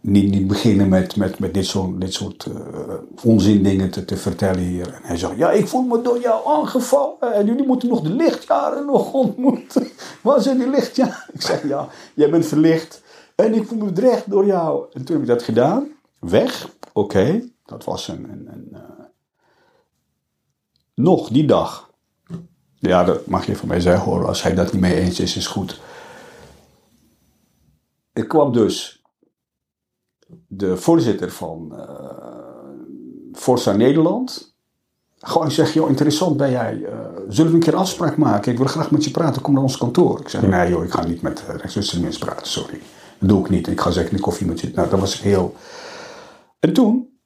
[0.00, 4.16] niet, niet beginnen met, met, met dit soort, dit soort eh, onzin dingen te, te
[4.16, 4.86] vertellen hier.
[4.86, 7.32] En hij zegt, ja, ik voel me door jou aangevallen.
[7.34, 9.88] En jullie moeten nog de lichtjaren nog ontmoeten.
[10.22, 11.24] Waar zijn die lichtjaren?
[11.32, 13.02] Ik zeg, ja, jij bent verlicht.
[13.34, 14.84] En ik voel me bedreigd door jou.
[14.92, 15.88] En toen heb ik dat gedaan.
[16.18, 16.68] Weg.
[16.92, 17.42] Oké.
[17.66, 18.24] Dat was een...
[18.30, 18.93] een, een
[20.94, 21.90] nog die dag.
[22.78, 24.26] Ja, dat mag je van mij zeggen hoor.
[24.26, 25.80] Als hij dat niet mee eens is, is goed.
[28.12, 29.02] Ik kwam dus
[30.46, 32.32] de voorzitter van eh
[33.32, 34.56] Forza Nederland.
[35.18, 36.84] Gewoon zeg, joh, interessant ben jij.
[36.84, 38.52] eh, zullen we een keer afspraak maken?
[38.52, 39.42] Ik wil graag met je praten.
[39.42, 40.20] Kom naar ons kantoor.
[40.20, 42.46] Ik zeg, nee joh, ik ga niet met uh, rechtsextremisten praten.
[42.46, 42.80] Sorry.
[43.18, 43.66] Dat doe ik niet.
[43.66, 44.70] Ik ga zeker een koffie met je.
[44.74, 45.54] Nou, dat was heel...
[46.60, 47.18] En toen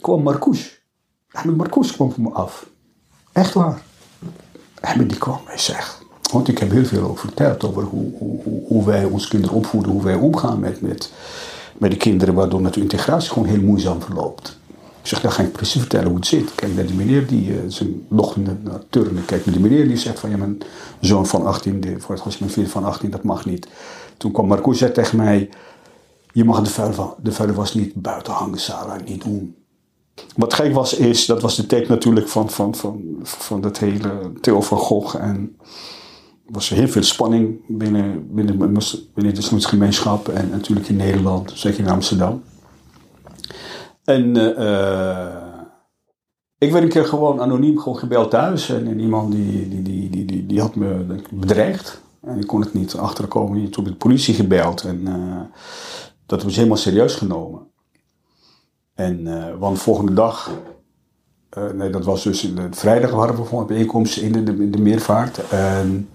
[0.00, 0.82] kwam Marcouche.
[1.34, 2.66] Ahmed Marcouche kwam voor me af.
[3.32, 3.82] Echt waar.
[4.80, 6.02] Ahmed die kwam en zegt...
[6.32, 9.92] Want ik heb heel veel over verteld over hoe, hoe, hoe, wij onze kinderen opvoeden.
[9.92, 11.12] Hoe wij omgaan met, met,
[11.78, 12.34] met de kinderen.
[12.34, 14.58] Waardoor natuurlijk integratie gewoon heel moeizaam verloopt.
[15.00, 16.54] Ik zeg, dan ga ik precies vertellen hoe het zit.
[16.54, 19.24] Kijk naar die meneer die eh, zijn dochter naar- turnen.
[19.24, 20.30] Kijk die meneer die zegt van...
[20.30, 20.58] Ja, mijn
[21.00, 23.68] zoon van 18, de, voor het was mijn vriend van 18, dat mag niet.
[24.16, 25.50] Toen kwam Marcouche zei tegen mij...
[26.32, 29.63] Je mag de vuile, de vuile was niet buiten hangen, Sarah, niet doen.
[30.36, 34.32] Wat gek was, is, dat was de tijd natuurlijk van, van, van, van dat hele
[34.40, 35.16] Theo van Gogh.
[35.16, 35.56] En
[36.46, 38.74] er was heel veel spanning binnen, binnen, binnen
[39.14, 40.28] de islamitische gemeenschap.
[40.28, 42.42] En natuurlijk in Nederland, zeker in Amsterdam.
[44.04, 45.44] En eh, eh,
[46.58, 48.68] ik werd een keer gewoon anoniem gewoon gebeld thuis.
[48.68, 52.02] En, iemand die, die, die, die, die, die had me bedreigd.
[52.20, 53.70] En ik kon het niet achterkomen.
[53.70, 54.82] Toen heb ik de politie gebeld.
[54.82, 55.58] En eh,
[56.26, 57.72] dat was helemaal serieus genomen.
[58.94, 60.50] En, eh, want volgende dag,
[61.50, 64.42] eh, nee, dat was dus in de, vrijdag hadden we gewoon een bijeenkomst in de,
[64.42, 65.48] de, in de meervaart.
[65.48, 66.08] En,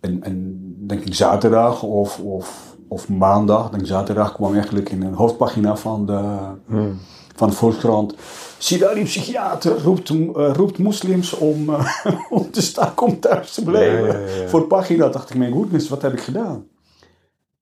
[0.00, 5.02] en, en denk ik zaterdag of, of, of maandag, denk ik zaterdag kwam eigenlijk in
[5.02, 6.38] een hoofdpagina van de,
[7.36, 8.14] van de Volkskrant.
[8.68, 11.70] Die psychiater roept, eh, roept moslims om,
[12.30, 14.06] om te staken om thuis te blijven.
[14.06, 14.48] Ja, ja, ja, ja.
[14.48, 16.66] Voor de pagina dacht ik, mijn goedness, wat heb ik gedaan?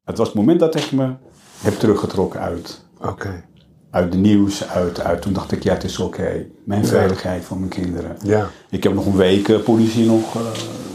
[0.04, 1.14] Het was het moment dat ik me
[1.60, 3.44] heb teruggetrokken uit Oké.
[3.92, 5.22] Uit de nieuws, uit, uit.
[5.22, 6.46] Toen dacht ik, ja, het is oké.
[6.64, 8.16] Mijn veiligheid van mijn kinderen.
[8.24, 8.48] Ja.
[8.70, 10.40] Ik heb nog een week eh, politie nog eh,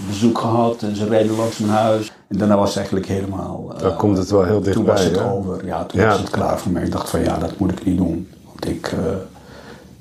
[0.08, 2.12] bezoek gehad en ze reden langs mijn huis.
[2.28, 3.74] En daarna was het eigenlijk helemaal...
[3.76, 4.94] eh, Dan komt het wel heel Toen dichtbij.
[4.94, 5.32] was het hè?
[5.32, 5.66] over.
[5.66, 6.08] Ja, toen Ja.
[6.08, 6.84] was het klaar voor mij.
[6.84, 8.30] Ik dacht van, ja, dat moet ik niet doen.
[8.46, 8.94] Want ik,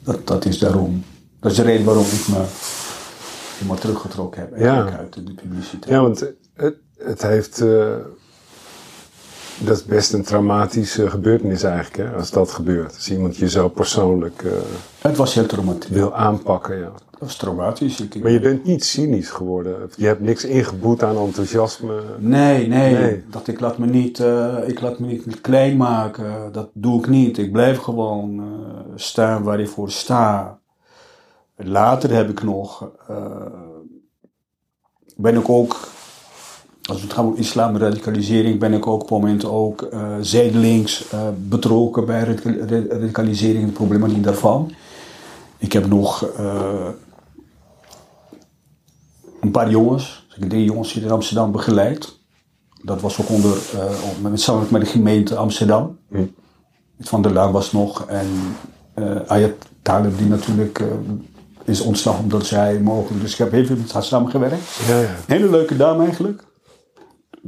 [0.04, 1.04] dat, dat is daarom.
[1.40, 2.42] Dat is de reden waarom ik me
[3.56, 4.52] helemaal teruggetrokken heb.
[4.52, 4.96] Eigenlijk Ja.
[4.98, 5.88] uit de, de publiciteit.
[5.94, 6.20] Ja, want
[6.54, 7.64] het, het heeft.
[9.58, 12.94] Dat is best een traumatische gebeurtenis eigenlijk, hè, als dat gebeurt.
[12.94, 14.52] Als iemand je zo persoonlijk eh,
[15.00, 15.90] Het was heel traumatisch.
[15.90, 16.78] wil aanpakken.
[16.78, 16.92] Ja.
[17.10, 18.00] Dat was traumatisch.
[18.00, 19.90] Ik, Maar je bent niet cynisch geworden.
[19.96, 22.02] Je hebt niks ingeboet aan enthousiasme.
[22.18, 23.24] Nee, nee, Nee.
[23.30, 26.52] Dat ik laat me niet, eh, ik laat me niet klein maken.
[26.52, 27.38] Dat doe ik niet.
[27.38, 28.44] Ik blijf gewoon eh,
[28.94, 30.58] staan waar ik voor sta.
[31.56, 32.90] Later heb ik nog,
[35.16, 35.76] ben ik ook,
[36.86, 40.14] als het gaat om islam en radicalisering, ben ik ook op het moment ook eh
[40.20, 44.72] zijdelings eh, betrokken bij radica- ra- radicalisering en de problematiek daarvan.
[45.58, 46.88] Ik heb nog eh,
[49.40, 52.14] een paar jongens, heb drie jongens hier in Amsterdam begeleid.
[52.82, 53.56] Dat was ook onder,
[54.20, 55.98] met, samen met de gemeente Amsterdam.
[57.00, 58.06] Van der Laan was nog.
[58.06, 58.26] En
[59.26, 60.82] Ayat Talib die natuurlijk
[61.64, 63.22] is ontstaan omdat zij mogelijk.
[63.22, 64.80] Dus ik heb heel veel met haar samengewerkt.
[64.88, 65.08] Ja, ja.
[65.26, 66.44] Hele leuke dame eigenlijk.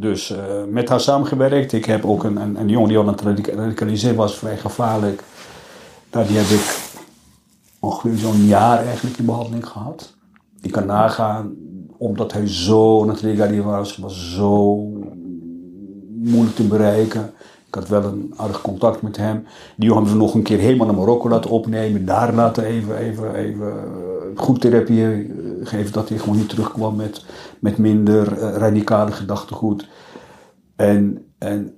[0.01, 1.73] Dus eh, met haar samengewerkt.
[1.73, 4.57] Ik heb ook een, een, een jongen die al aan het radica- radicaliseren was, vrij
[4.57, 5.23] gevaarlijk.
[6.13, 6.79] Nou, die heb ik
[7.79, 10.15] ongeveer zo'n jaar eigenlijk in behandeling gehad.
[10.61, 11.55] Ik kan nagaan,
[11.97, 14.77] omdat hij zo aan het was, was zo
[16.19, 17.33] moeilijk te bereiken.
[17.69, 19.45] Ik had wel een aardig contact met hem.
[19.77, 22.05] Die jongen hebben we nog een keer helemaal naar Marokko laten opnemen.
[22.05, 25.19] Daar laten even, even, even eh, goed therapie eh,
[25.63, 25.93] geven.
[25.93, 27.25] Dat hij gewoon niet terugkwam met,
[27.59, 29.89] met minder eh, radicale gedachtegoed.
[30.77, 31.75] En, en,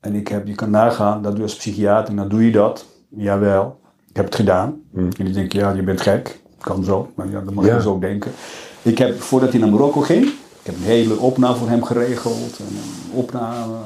[0.00, 2.86] en ik heb, je kan nagaan, dat doe je als psychiater, dan doe je dat.
[3.08, 4.82] Jawel, ik heb het gedaan.
[4.94, 6.40] En die denken, ja, je bent gek.
[6.60, 8.32] Kan zo, maar ja, dat mag je ook denken.
[8.82, 12.58] Ik heb, voordat hij naar Marokko ging, Ik heb een hele opname voor hem geregeld.
[12.58, 13.76] En een opname.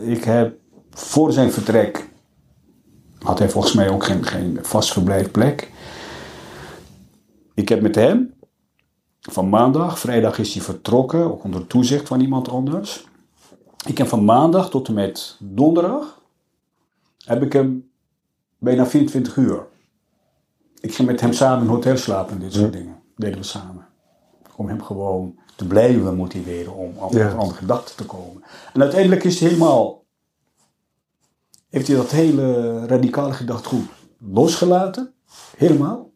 [0.00, 0.58] Ik heb
[0.90, 2.08] voor zijn vertrek.
[3.18, 5.70] had hij volgens mij ook geen, geen vast verblijfplek.
[7.54, 8.32] Ik heb met hem.
[9.20, 11.24] van maandag, vrijdag is hij vertrokken.
[11.24, 13.06] ook onder toezicht van iemand anders.
[13.86, 16.22] Ik heb van maandag tot en met donderdag.
[17.24, 17.90] heb ik hem
[18.58, 19.66] bijna 24 uur.
[20.80, 23.02] Ik ging met hem samen in een hotel slapen en dit soort dingen.
[23.16, 23.86] Deden we samen.
[24.56, 27.30] Om hem gewoon te blijven motiveren om op Ja.
[27.30, 28.42] een andere gedachten te komen.
[28.72, 30.04] En uiteindelijk is hij helemaal.
[31.70, 33.86] Heeft hij dat hele radicale gedachtegoed
[34.18, 35.12] losgelaten.
[35.56, 36.10] Helemaal.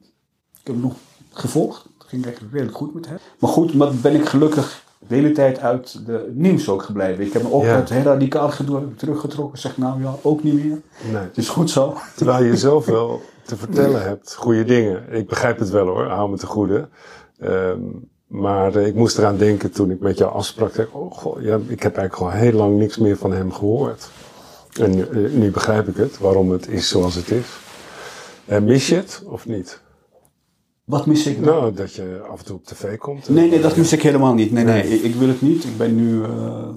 [0.60, 0.94] Ik heb hem nog
[1.32, 1.84] gevolgd.
[1.98, 3.18] Het ging eigenlijk redelijk goed met hem.
[3.38, 7.24] Maar goed, maar ben ik gelukkig de hele tijd uit de nieuws ook gebleven.
[7.24, 7.74] Ik heb me ook Ja.
[7.74, 9.58] uit heel radicaal gedoe teruggetrokken.
[9.58, 10.80] Zeg nou ja, ook niet meer.
[11.12, 11.22] Nee.
[11.22, 11.96] Het is goed zo.
[12.16, 15.12] Terwijl je zoveel te vertellen hebt, goede dingen.
[15.12, 16.88] Ik begrijp het wel hoor, hou me te goede.
[17.38, 17.80] Ehm,
[18.28, 20.74] maar eh, ik moest eraan denken toen ik met jou afsprak.
[20.74, 24.10] Dacht, oh ja, ik heb eigenlijk gewoon heel lang niks meer van hem gehoord.
[24.80, 27.46] En nu, eh, nu begrijp ik het, waarom het is zoals het is.
[28.44, 29.80] En mis je het of niet?
[30.84, 31.60] Wat mis ik nou?
[31.60, 33.28] Nou, dat je af en toe op tv komt.
[33.28, 34.52] Nee, nee, dat mis ik helemaal niet.
[34.52, 35.64] Nee, nee, ik, ik wil het niet.
[35.64, 36.22] Ik ben nu.
[36.24, 36.68] eh,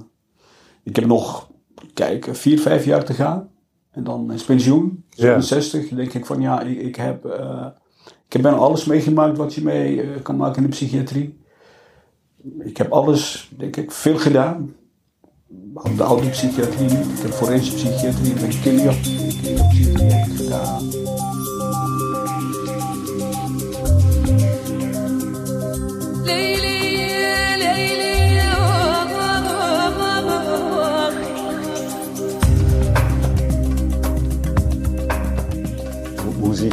[0.83, 1.49] ik heb nog,
[1.93, 3.49] kijk, vier, vijf jaar te gaan.
[3.91, 5.03] En dan is pensioen.
[5.09, 5.39] Ja.
[5.41, 5.87] 67.
[5.87, 7.25] Dan denk ik van ja, ik, ik heb.
[7.25, 7.65] eh,
[8.25, 11.39] ik heb bijna alles meegemaakt wat je mee eh, kan maken in de psychiatrie.
[12.59, 14.75] Ik heb alles, denk ik, veel gedaan.
[15.95, 21.20] De oude psychiatrie, ik heb forensische psychiatrie, ik ben kinderpsychiatrie gedaan.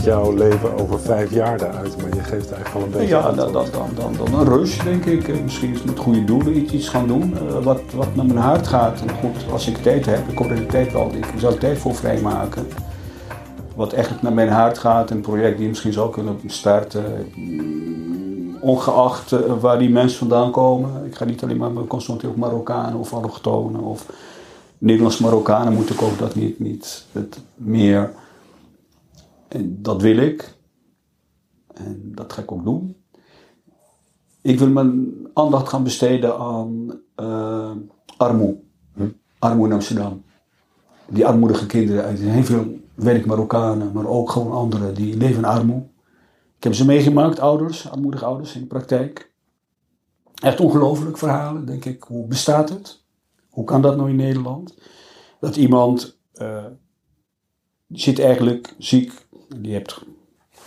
[0.08, 1.96] Jouw leven over vijf jaar eruit?
[1.96, 3.52] Maar je geeft eigenlijk al een beetje Ja, antwoord.
[3.72, 5.28] dan, dan, dan, een rush, denk ik.
[5.28, 7.34] Eh, Misschien is met goede doelen iets, gaan doen.
[7.36, 9.00] eh, wat, wat naar mijn hart gaat.
[9.00, 11.78] En goed, als ik tijd heb, ik hoop dat ik tijd wel, ik zal tijd
[11.78, 12.66] voor vrijmaken.
[13.76, 17.04] Wat echt naar mijn hart gaat, een project die je misschien zou kunnen starten.
[17.36, 20.90] mm, Ongeacht eh, waar die mensen vandaan komen.
[21.06, 24.06] Ik ga niet alleen maar me concentreren op Marokkanen of allochtonen of
[24.78, 28.10] Nederlands-Marokkanen moet ik ook dat niet, niet het meer.
[29.48, 30.56] En dat wil ik.
[31.74, 32.96] En dat ga ik ook doen.
[34.42, 37.72] Ik wil mijn aandacht gaan besteden aan eh
[38.16, 38.60] armoede.
[39.38, 40.22] Armoede in Amsterdam.
[41.08, 45.44] Die armoedige kinderen uit heel veel werk Marokkanen, maar ook gewoon anderen die leven in
[45.44, 45.86] armoede.
[46.56, 49.32] Ik heb ze meegemaakt, ouders, armoedige ouders in de praktijk.
[50.34, 52.02] Echt ongelooflijk verhalen, denk ik.
[52.02, 53.04] Hoe bestaat het?
[53.50, 54.78] Hoe kan dat nou in Nederland?
[55.40, 56.64] Dat iemand eh,
[57.88, 60.00] zit eigenlijk ziek, die hebt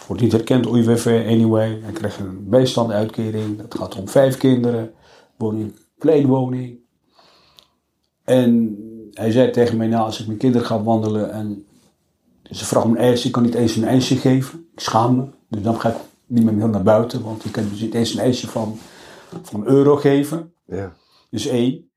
[0.07, 1.79] wordt niet herkend UWV anyway.
[1.81, 3.57] Hij krijgt een bijstandsuitkering.
[3.57, 4.93] Dat gaat om vijf kinderen.
[5.37, 6.79] Wonen in een.
[8.23, 8.77] En
[9.13, 11.65] hij zei tegen mij, nou als ik mijn kinderen ga wandelen en
[12.43, 14.67] ze vragen om een ijsje, ik kan niet eens een ijsje geven.
[14.73, 15.25] Ik schaam me.
[15.47, 18.13] Dus dan ga ik niet meer heel naar buiten, want je kan dus niet eens
[18.13, 18.77] een ijsje van,
[19.41, 20.53] van een euro geven.
[20.65, 20.93] Ja.
[21.29, 21.89] Dus één.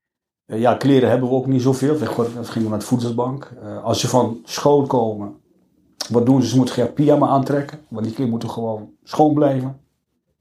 [0.45, 1.97] Ja, kleren hebben we ook niet zoveel.
[1.97, 3.51] We gingen we naar de voedselbank.
[3.61, 5.35] Eh, als ze van school komen,
[6.07, 6.47] wat doen ze?
[6.47, 9.79] Ze moeten geen pyjama aantrekken, want die kleren moeten gewoon schoon blijven.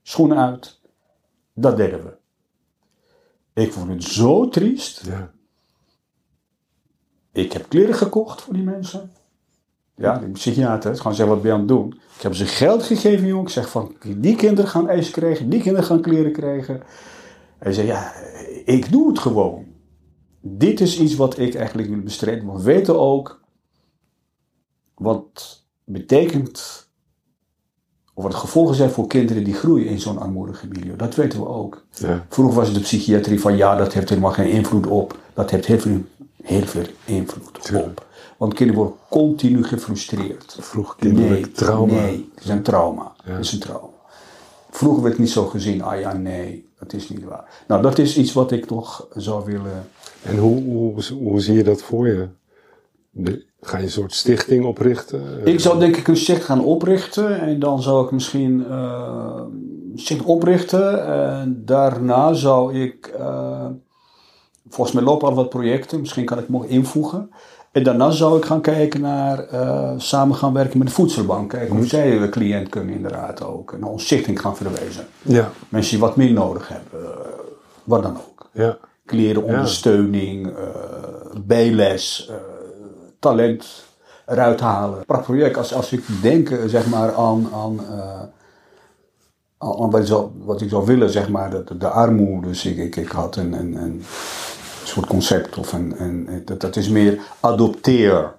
[0.02, 0.80] Schoenen uit.
[1.52, 2.16] Dat deden we.
[3.62, 5.06] Ik vond het zo triest.
[5.06, 5.32] Ja.
[7.32, 9.12] Ik heb kleren gekocht voor die mensen.
[9.96, 10.96] Ja, die psychiater.
[10.96, 12.00] Gewoon zeggen, wat ben je aan het doen?
[12.16, 13.44] Ik heb ze geld gegeven, jongen.
[13.44, 15.48] Ik zeg van, die kinderen gaan ijs krijgen.
[15.48, 16.82] Die kinderen gaan kleren krijgen.
[17.58, 18.12] Hij zei, ja,
[18.64, 19.64] ik doe het gewoon.
[20.40, 22.46] Dit is iets wat ik eigenlijk wil bestrijden.
[22.46, 23.43] Want we weten ook
[24.94, 26.88] wat betekent,
[28.14, 30.96] of wat de gevolgen zijn voor kinderen die groeien in zo'n armoedige milieu.
[30.96, 31.84] Dat weten we ook.
[31.90, 32.26] Ja.
[32.28, 35.18] Vroeger was het de psychiatrie van ja, dat heeft helemaal geen invloed op.
[35.34, 36.00] Dat heeft heel veel,
[36.42, 38.06] heel veel invloed op.
[38.36, 40.56] Want kinderen worden continu gefrustreerd.
[40.60, 41.92] Vroeg kinderlijk trauma.
[41.92, 43.12] Nee, het is een trauma.
[43.24, 43.32] Ja.
[43.32, 43.88] Het is een trauma.
[44.70, 45.82] Vroeger werd het niet zo gezien.
[45.82, 47.64] Ah ja, nee, dat is niet waar.
[47.68, 49.88] Nou, dat is iets wat ik toch zou willen.
[50.22, 52.28] En hoe, hoe, hoe zie je dat voor je?
[53.60, 55.22] Ga je een soort stichting oprichten?
[55.46, 57.40] Ik zou denk ik een sticht gaan oprichten.
[57.40, 59.40] En dan zou ik misschien eh,
[59.92, 61.06] een sticht oprichten.
[61.06, 63.06] En daarna zou ik.
[63.06, 63.66] eh,
[64.68, 66.00] volgens mij lopen al wat projecten.
[66.00, 67.30] Misschien kan ik nog invoegen.
[67.72, 71.50] En daarna zou ik gaan kijken naar eh, samen gaan werken met de voedselbank.
[71.50, 73.72] Kijken hoe zij de cliënt kunnen inderdaad ook.
[73.72, 75.06] En een stichting gaan verwijzen.
[75.22, 77.10] Ja, Mensen die wat meer nodig hebben.
[77.84, 78.48] wat dan ook.
[78.52, 80.52] ja, Kleren, ondersteuning,
[81.46, 82.30] bijles,
[83.28, 83.84] talent
[84.26, 85.04] eruit halen.
[85.04, 85.56] Prachtig project.
[85.56, 88.20] Als, als ik denk eh, zeg maar aan, aan, eh,
[89.58, 92.46] al- al wat, ik zou, wat ik zou willen, zeg maar, de, de armoede.
[92.46, 94.02] Dus ik, ik, ik had een, een, een
[94.84, 98.34] soort concept of een, een dat, dat is meer adopteer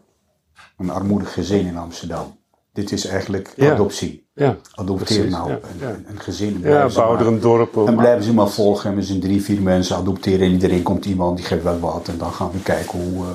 [0.78, 2.38] een armoedig gezin in Amsterdam.
[2.74, 3.74] Dit is eigenlijk Ja.
[3.74, 4.24] adoptie.
[4.34, 6.60] Ja, Adopteer Precies, nou ja, een, een, gezin.
[6.64, 7.88] ja bouw er een dorp op.
[7.88, 8.90] en blijven ze maar volgen.
[8.90, 10.46] En we zijn drie, vier mensen adopteren.
[10.48, 12.08] En iedereen komt iemand die geeft wel wat.
[12.08, 13.30] En dan gaan we kijken hoe, eh,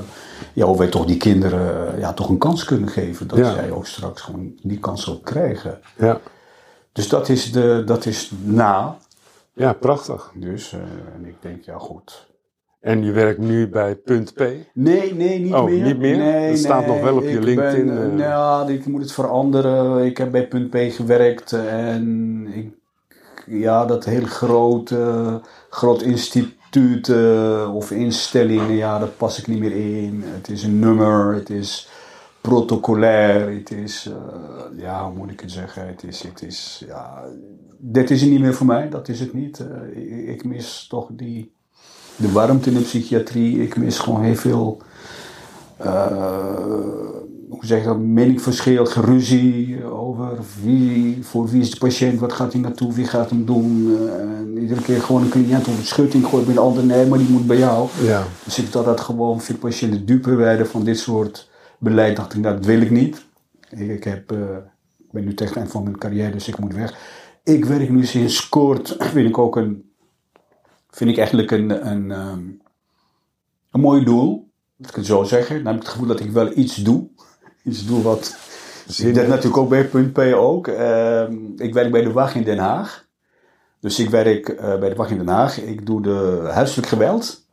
[0.52, 3.28] ja, hoe wij toch die kinderen eh, ja, toch een kans kunnen geven.
[3.28, 3.52] Dat Ja.
[3.52, 5.80] zij ook straks gewoon die kans ook krijgen.
[5.96, 6.20] Ja,
[6.92, 8.96] Dus dat is, de, dat is na.
[9.52, 10.32] ja prachtig.
[10.34, 10.78] Dus, eh,
[11.14, 12.28] en ik denk, ja goed.
[12.80, 14.38] En je werkt nu bij Punt P.
[14.74, 15.82] Nee, nee, niet Oh, meer.
[15.82, 16.16] niet meer?
[16.16, 18.28] Nee, Dat staat nog wel op je LinkedIn, Ben, eh.
[18.28, 20.04] nou, ik moet het veranderen.
[20.04, 21.52] Ik heb bij Punt P gewerkt.
[21.52, 22.72] En ik,
[23.46, 29.72] ja, dat heel grote, groot instituut eh, of instellingen, ja, daar pas ik niet meer
[30.02, 30.22] in.
[30.24, 31.88] Het is een nummer, het is
[32.40, 35.86] protocolair, het is, eh, ja, hoe moet ik het zeggen?
[35.86, 37.24] Het is, het is, ja,
[37.78, 39.60] dit is het niet meer voor mij, dat is het niet.
[39.60, 41.52] Eh, ik, ik mis toch die,
[42.16, 43.62] de warmte in de psychiatrie.
[43.62, 44.82] Ik mis gewoon heel veel,
[45.76, 47.06] eh,
[47.50, 52.52] hoe zeg je dat, meningsverschil, geruzie over wie, voor wie is de patiënt, wat gaat
[52.52, 53.96] hij naartoe, wie gaat hem doen.
[54.54, 57.18] Eh, iedere keer gewoon een cliënt op de schutting gooit bij de ander, nee, maar
[57.18, 57.88] die moet bij jou.
[58.02, 62.16] Ja, Dus ik dacht dat gewoon veel patiënten dupe werden van dit soort beleid.
[62.16, 63.24] Dacht ik, nou, dat wil ik niet.
[63.70, 64.56] Ik, ik, heb, eh,
[64.98, 66.94] ik ben nu tegen het eind van mijn carrière, dus ik moet weg.
[67.44, 69.90] Ik werk nu sinds kort, vind ik ook een,
[70.90, 72.42] vind ik eigenlijk een, een, ehm,
[73.70, 74.48] een mooi doel.
[74.76, 75.56] Dat ik het zo zeggen.
[75.56, 77.09] Dan heb ik het gevoel dat ik wel iets doe.
[77.64, 78.36] Iets doe wat...
[78.96, 80.68] Ik natuurlijk ook bij Punt P ook.
[80.68, 83.08] Ehm, ik werk bij de WAG in Den Haag.
[83.80, 85.60] Dus ik werk eh, bij de WAG in Den Haag.
[85.60, 87.48] Ik doe de huiselijk geweld.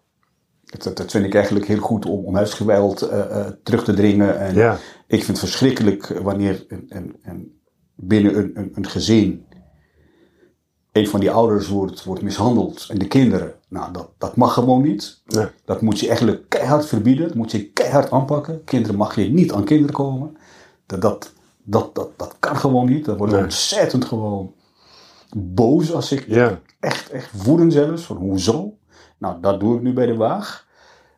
[0.63, 4.39] Dat, dat, vind ik eigenlijk heel goed om, om huisgeweld eh, eh, terug te dringen.
[4.39, 7.61] En ja, ik vind het verschrikkelijk wanneer een, een, een,
[7.95, 9.45] binnen een, een, een gezin
[10.97, 13.53] een van die ouders wordt, wordt mishandeld en de kinderen.
[13.69, 15.21] Nou, dat, dat mag gewoon niet.
[15.25, 15.45] nee.
[15.65, 17.27] Dat moet je eigenlijk keihard verbieden.
[17.27, 18.63] Dat moet je keihard aanpakken.
[18.63, 20.37] Kinderen mag je niet aan kinderen komen.
[20.85, 21.33] Dat, dat,
[21.63, 23.05] dat, dat, dat kan gewoon niet.
[23.05, 23.43] Dat wordt Nee.
[23.43, 24.53] ontzettend gewoon
[25.35, 28.03] boos als ik ja, echt, echt woedend zelfs.
[28.03, 28.77] Van hoezo?
[29.17, 30.65] Nou, dat doe ik nu bij de Waag.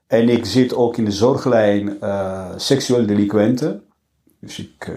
[0.08, 3.84] En ik zit ook in de zorglijn eh seksuele delinquenten.
[4.40, 4.96] Dus ik, eh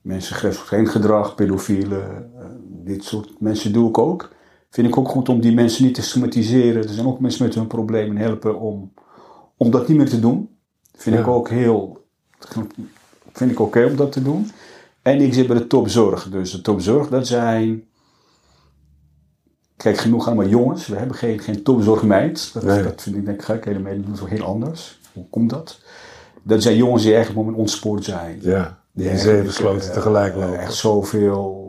[0.00, 2.44] mensen geen gedrag, pedofielen, eh,
[2.86, 4.34] dit soort mensen doe ik ook.
[4.70, 6.82] Vind ik ook goed om die mensen niet te stigmatiseren.
[6.82, 8.92] Er zijn ook mensen met hun problemen helpen om,
[9.56, 10.48] om dat niet meer te doen.
[10.96, 12.04] Vind ik ook heel,
[13.32, 14.50] vind ik oké om dat te doen.
[15.02, 16.28] En ik zit bij de topzorg.
[16.30, 17.84] Dus de topzorg, dat zijn
[19.76, 20.86] Kijk, genoeg allemaal jongens.
[20.86, 22.50] We hebben geen, geen topzorgmeid.
[22.52, 22.82] Dat, Nee.
[22.82, 23.64] dat vind ik denk ik gek.
[23.64, 25.00] Hele meiden doen wel heel anders.
[25.12, 25.80] Hoe komt dat?
[26.42, 28.38] Dat zijn jongens die eigenlijk moment ontspoord zijn.
[28.42, 28.84] ja.
[28.92, 30.58] Die in zeven sloten eh, tegelijk lopen.
[30.58, 31.64] Echt zoveel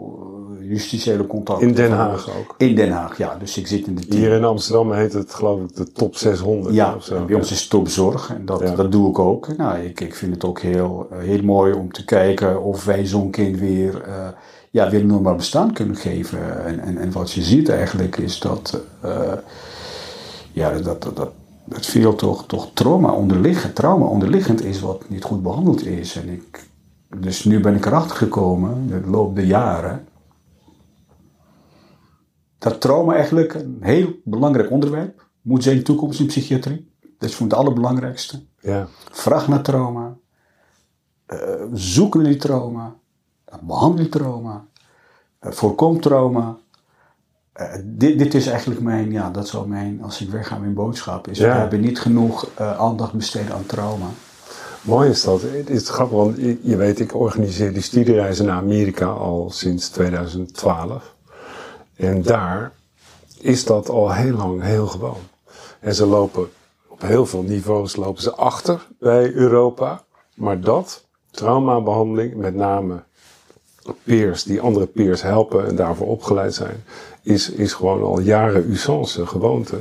[0.67, 1.67] justitiële contacten.
[1.67, 2.56] In Den Haag ook.
[2.58, 3.36] In Den Haag, ja.
[3.39, 4.21] Dus ik zit in de team.
[4.21, 7.25] Hier in Amsterdam heet het geloof ik de top 600 Ja, of zo.
[7.25, 8.75] bij ons is het topzorg en dat, Ja.
[8.75, 9.58] dat doe ik ook.
[9.58, 13.06] Nou, ik, ik vind het ook heel, eh, heel mooi om te kijken of wij
[13.06, 14.27] zo'n kind weer, eh,
[14.71, 16.65] ja, weer een normaal bestaan kunnen geven.
[16.65, 19.32] En, en, en wat je ziet eigenlijk is dat, eh,
[20.51, 21.32] ja, dat, dat, dat,
[21.65, 26.15] dat veel toch, toch trauma onderliggend, trauma onderliggend is wat niet goed behandeld is.
[26.15, 26.65] En ik,
[27.19, 30.08] dus nu ben ik erachter gekomen, in de loop der jaren,
[32.58, 36.91] dat trauma eigenlijk een heel belangrijk onderwerp moet zijn in de toekomst in psychiatrie.
[37.17, 38.41] Dat is voor het allerbelangrijkste.
[38.62, 40.15] Ja, Vraag naar trauma.
[41.26, 41.38] eh,
[41.74, 42.96] zoek naar die trauma.
[43.46, 44.65] eh, behandel die trauma.
[45.39, 46.58] eh, voorkom trauma.
[47.84, 51.28] Dit, dit is eigenlijk mijn, ja, dat zou mijn, als ik wegga, mijn boodschap.
[51.28, 51.54] Is Ja.
[51.54, 54.06] we hebben niet genoeg aandacht besteed aan trauma.
[54.82, 55.41] mooi is dat.
[55.41, 61.15] Het is grappig, want je weet, ik organiseer die studiereizen naar Amerika al sinds 2012.
[61.98, 62.72] En daar
[63.40, 65.22] is dat al heel lang heel gewoon.
[65.80, 66.50] En ze lopen
[66.88, 70.04] op heel veel niveaus lopen ze achter bij Europa.
[70.36, 73.04] Maar dat, traumabehandeling, met name
[74.04, 76.84] peers die andere peers helpen en daarvoor opgeleid zijn,
[77.22, 79.80] is, is gewoon al jaren usance, gewoonte.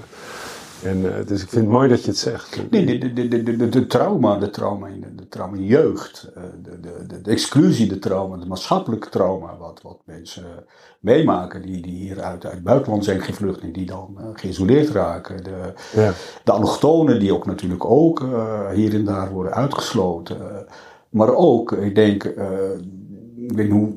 [0.86, 2.70] En, eh, dus ik vind het mooi dat je het zegt.
[2.70, 6.80] Nee, de, de, de, de, de, trauma, de trauma in de, trauma jeugd, eh, de,
[7.06, 10.62] de, de, exclusie, de trauma, de maatschappelijke trauma, wat, wat mensen eh,
[11.00, 15.44] meemaken die, die hier uit, uit het buitenland zijn gevlucht en die dan geïsoleerd raken.
[15.44, 16.12] De, Ja.
[16.44, 18.26] de allochtonen die ook natuurlijk ook
[18.74, 20.66] hier en daar worden uitgesloten.
[21.08, 23.94] Maar ook, ik denk, ik weet niet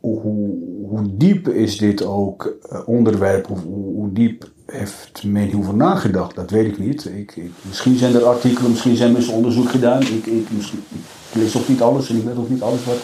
[0.00, 0.61] hoe, hoe,
[0.92, 3.58] hoe diep is dit ook eh, onderwerp, hoe,
[3.94, 7.04] hoe, diep heeft men hierover nagedacht, dat weet ik niet.
[7.04, 7.36] Ik,
[7.68, 10.02] misschien zijn er artikelen, misschien zijn mensen onderzoek gedaan.
[10.02, 10.26] Ik,
[11.32, 12.98] lees ook niet alles en ik weet ook niet alles wat,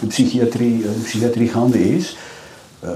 [0.00, 2.16] de psychiatrie, eh, psychiatrie gaande is.
[2.80, 2.90] Eh,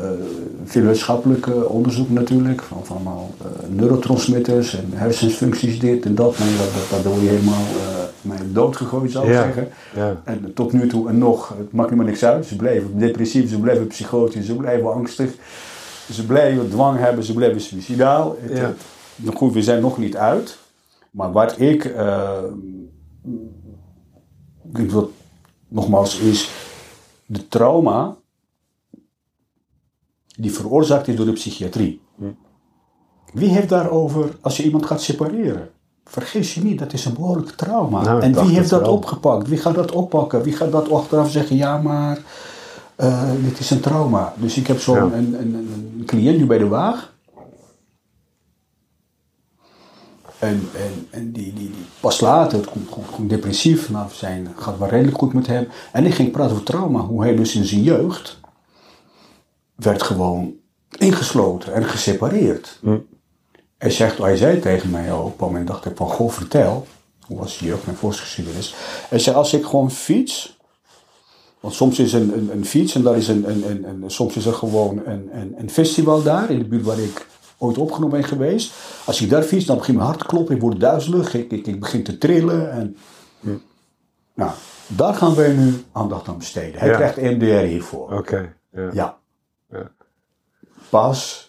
[0.64, 3.34] veel wetenschappelijk onderzoek natuurlijk, van, van allemaal
[3.68, 6.38] neurotransmitters en hersensfuncties dit en dat.
[6.38, 9.42] Maar dat, dat, word je helemaal uh, mij doodgegooid zou ik Ja.
[9.42, 9.68] zeggen.
[9.94, 10.22] Ja.
[10.24, 12.46] En tot nu toe en nog, het maakt helemaal niks uit.
[12.46, 15.34] Ze blijven depressief, ze blijven psychotisch, ze blijven angstig.
[16.12, 18.36] Ze blijven dwang hebben, ze blijven suicidaal.
[18.40, 18.64] Het- Ja.
[18.66, 18.80] het-
[19.16, 20.58] nou goed, we zijn nog niet uit.
[21.10, 22.42] Maar wat ik, eh,
[24.74, 24.92] ik
[25.68, 26.50] nogmaals is,
[27.26, 28.16] de trauma
[30.36, 32.00] die veroorzaakt is door de psychiatrie.
[33.32, 35.70] Wie heeft daarover, als je iemand gaat separeren?
[36.10, 38.02] Vergis je niet, dat is een behoorlijk trauma.
[38.02, 38.92] Nou, en wie heeft dat wel.
[38.92, 39.48] opgepakt?
[39.48, 40.42] Wie gaat dat oppakken?
[40.42, 42.18] Wie gaat dat achteraf zeggen, ja maar,
[42.96, 44.32] eh, dit is een trauma.
[44.36, 45.02] Dus ik heb zo'n Ja.
[45.02, 47.12] een, een, cliënt nu bij de Waag.
[50.38, 54.78] En, en, en die, die, die pas later, het komt gewoon depressief, nou, zijn, gaat
[54.78, 55.68] wel redelijk goed met hem.
[55.92, 58.40] En ik ging praten over trauma, hoe hij dus in zijn jeugd
[59.74, 60.52] werd gewoon
[60.98, 62.80] ingesloten en gesepareerd.
[63.78, 66.86] Hij, zegt, hij zei tegen mij ook, op een moment dacht ik van, goh, vertel,
[67.26, 68.74] hoe was je jeugd en volksgeschiedenis.
[69.08, 70.56] Hij zei, als ik gewoon fiets,
[71.60, 74.46] want soms is een, een, een fiets en daar is een, een, een, soms is
[74.46, 77.26] er gewoon een, een, een festival daar in de buurt waar ik
[77.58, 78.72] ooit opgenomen ben geweest.
[79.04, 81.66] Als ik daar fiets, dan begint mijn hart te kloppen, ik word duizelig, ik, ik,
[81.66, 82.70] ik begin te trillen.
[82.72, 82.96] En,
[84.34, 84.50] Nou,
[84.86, 86.80] daar gaan wij nu aandacht aan besteden.
[86.80, 86.94] Hij Ja.
[86.96, 88.12] krijgt MDR hiervoor.
[88.12, 88.54] Oké.
[88.72, 88.90] Ja.
[88.92, 89.18] Ja.
[89.70, 89.90] Ja.
[90.88, 91.48] Pas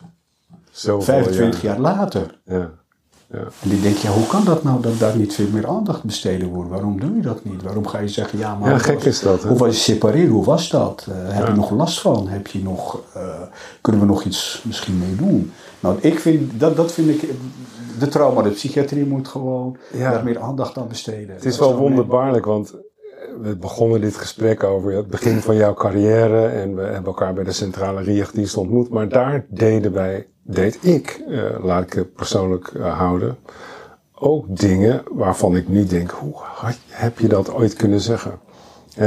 [0.71, 2.39] Zoveel 25 jaar later.
[2.45, 2.69] Ja.
[3.31, 3.39] Ja.
[3.39, 6.03] En die denk je, ja, hoe kan dat nou dat daar niet veel meer aandacht
[6.03, 6.69] besteden wordt?
[6.69, 7.61] Waarom doe je dat niet?
[7.61, 9.49] Waarom ga je zeggen, ja, maar Ja, gek was- is dat, hè?
[9.49, 10.29] Hoe was je separeren?
[10.29, 11.07] Hoe was dat?
[11.09, 12.27] Eh, heb je nog last van?
[12.27, 13.21] Heb je nog, eh,
[13.81, 15.51] kunnen we nog iets misschien mee doen?
[15.79, 17.29] Nou, ik vind, dat, dat vind ik,
[17.99, 21.35] de trauma, de psychiatrie moet gewoon daar meer aandacht aan besteden.
[21.35, 22.73] Het is Dat wel wonderbaarlijk, want
[23.41, 27.43] we begonnen dit gesprek over het begin van jouw carrière en we hebben elkaar bij
[27.43, 28.89] de Centrale Riechdienst ontmoet.
[28.89, 33.37] Maar daar deden wij, deed ik, eh, laat ik het persoonlijk eh, houden,
[34.13, 36.33] ook dingen waarvan ik nu denk, hoe
[36.87, 38.39] heb je dat ooit kunnen zeggen?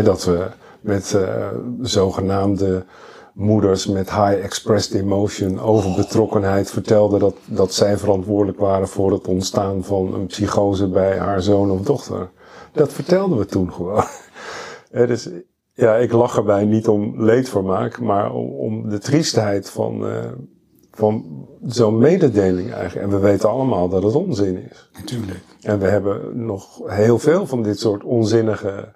[0.05, 0.47] Dat we
[0.81, 1.49] met eh,
[1.81, 2.85] zogenaamde
[3.33, 9.27] moeders met high expressed emotion over betrokkenheid vertelden dat, dat zij verantwoordelijk waren voor het
[9.27, 12.31] ontstaan van een psychose bij haar zoon of dochter.
[12.73, 14.05] Dat vertelden we toen gewoon.
[14.93, 15.29] Dus,
[15.75, 20.05] ja, ik lach erbij niet om leedvermaak, maar om, om de triestheid van,
[20.93, 23.07] van zo'n mededeling eigenlijk.
[23.07, 24.91] En we weten allemaal dat het onzin is.
[24.99, 25.41] Natuurlijk.
[25.61, 28.95] En we hebben nog heel veel van dit soort onzinnige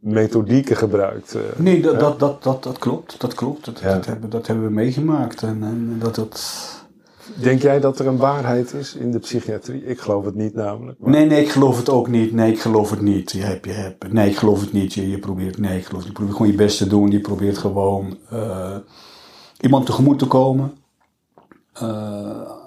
[0.00, 1.34] methodieken gebruikt.
[1.34, 1.40] eh.
[1.56, 3.20] Nee, dat, dat, dat, dat, dat klopt.
[3.20, 3.64] Dat klopt.
[3.64, 5.42] Dat, hebben, dat hebben we meegemaakt.
[5.42, 6.66] En, en dat, dat...
[7.40, 9.84] Denk jij dat er een waarheid is in de psychiatrie?
[9.84, 10.98] Ik geloof het niet namelijk.
[11.00, 12.32] Nee, nee, ik geloof het ook niet.
[12.32, 13.30] Nee, ik geloof het niet.
[13.32, 14.12] Je hebt, je hebt.
[14.12, 14.94] Nee, ik geloof het niet.
[14.94, 16.04] Je, je probeert, nee, ik geloof.
[16.04, 17.10] Je probeert gewoon je best te doen.
[17.10, 18.76] Je probeert gewoon eh,
[19.60, 20.72] iemand tegemoet te komen.
[21.80, 22.66] Eh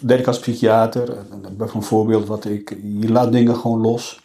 [0.00, 4.22] denk als psychiater, en dat een voorbeeld wat ik, je laat dingen gewoon los.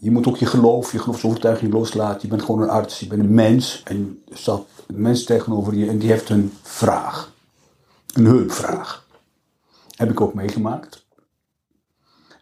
[0.00, 2.20] Je moet ook je geloof, je geloofsovertuiging loslaten.
[2.22, 3.82] Je bent gewoon een arts, je bent een mens.
[3.84, 7.32] En er staat een mens tegenover je en die heeft een vraag.
[8.14, 9.06] Een hulpvraag.
[9.96, 11.06] Heb ik ook meegemaakt.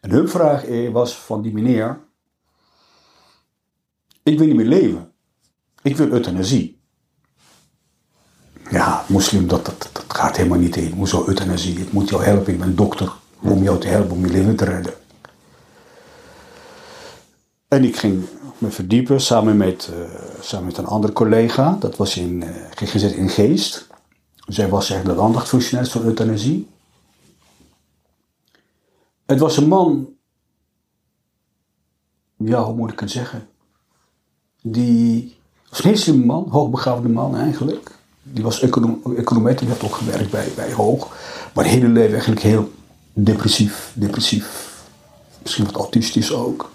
[0.01, 2.01] Een hulpvraag eh, was van die meneer.
[4.23, 5.13] Ik wil niet meer leven.
[5.83, 6.80] Ik wil euthanasie.
[8.71, 10.93] Ja, moslim, dat, dat, gaat helemaal niet in.
[10.93, 11.79] Hoezo euthanasie?
[11.79, 13.13] Ik moet jou helpen, ik ben dokter.
[13.41, 14.95] Om jou te helpen, om je leven te redden.
[17.69, 18.25] En ik ging
[18.59, 21.77] me verdiepen samen met, eh, samen met een andere collega.
[21.81, 23.87] Dat was in eh GGZ in Geest.
[24.47, 26.69] Zij was eigenlijk de aandachtfunctionaris van euthanasie.
[29.27, 30.09] Het was een man,
[32.37, 33.49] ja, hoe moet ik het zeggen?
[34.63, 35.37] Die
[35.69, 37.99] was een slimme man, hoogbegaafde man eigenlijk.
[38.23, 41.17] Die was economet, die had ook gewerkt bij, bij Hoog.
[41.55, 42.71] Maar het hele leven eigenlijk heel
[43.13, 44.69] depressief, depressief.
[45.43, 46.71] Misschien wat autistisch ook.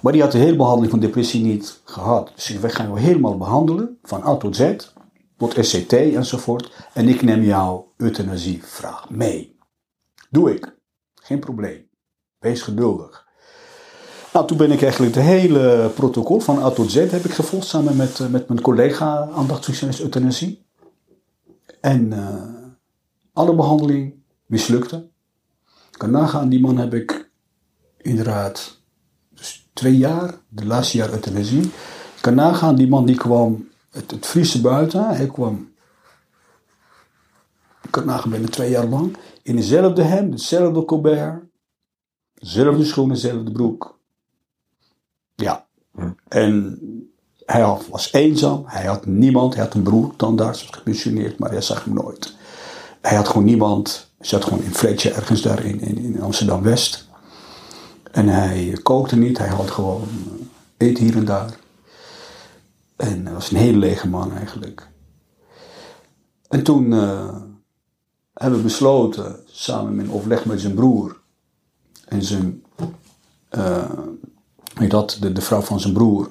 [0.00, 2.32] Maar die had de hele behandeling van depressie niet gehad.
[2.34, 4.76] Dus wij gaan jou helemaal behandelen, van A tot Z,
[5.36, 6.88] tot SCT enzovoort.
[6.92, 9.56] En ik neem jouw euthanasievraag mee.
[10.30, 10.74] Doe ik.
[11.14, 11.88] Geen probleem.
[12.38, 13.25] Wees geduldig.
[14.36, 17.66] Nou, toen ben ik eigenlijk het hele protocol van A tot Z heb ik gevolgd
[17.66, 20.66] samen met, eh, met mijn collega aandachtsfunctionist euthanasie.
[21.80, 22.44] En eh,
[23.32, 24.14] alle behandeling
[24.46, 25.08] mislukte.
[25.92, 27.30] Ik kan nagaan, die man heb ik
[27.96, 28.80] inderdaad
[29.34, 31.62] dus twee jaar, de laatste jaar euthanasie.
[31.62, 35.08] Ik kan nagaan, die man die kwam het, het Friese buiten.
[35.08, 35.72] Hij kwam,
[37.82, 39.16] ik kan nagaan, binnen twee jaar lang.
[39.42, 41.42] In dezelfde hemd, hetzelfde colbert.
[42.34, 43.95] Dezelfde schoenen, dezelfde broek.
[45.36, 45.66] Ja.
[46.28, 46.78] En
[47.44, 49.54] hij was eenzaam, hij had niemand.
[49.54, 52.34] Hij had een broer, tandarts, was gepensioneerd, maar hij zag hem nooit.
[53.00, 54.10] Hij had gewoon niemand.
[54.18, 57.08] Hij zat gewoon in Fleetje ergens daar in, in, in Amsterdam-West.
[58.12, 60.08] En hij kookte niet, hij had gewoon
[60.76, 61.58] eh, eten hier en daar.
[62.96, 64.88] En hij was een hele lege man eigenlijk.
[66.48, 67.36] En toen eh,
[68.34, 71.20] hebben we besloten, samen in overleg met zijn broer
[72.04, 72.64] en zijn,
[73.48, 73.90] eh,
[74.78, 76.30] weet dat, de, de vrouw van zijn broer,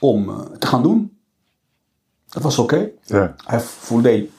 [0.00, 1.18] om eh, te gaan doen.
[2.28, 2.90] Dat was oké.
[3.04, 3.34] Ja.
[3.44, 4.30] Hij voldeed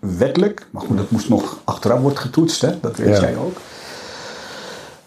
[0.00, 2.80] wettelijk, maar goed, dat moest nog achteraf worden getoetst, hè?
[2.80, 3.20] dat weet Ja.
[3.20, 3.56] jij ook.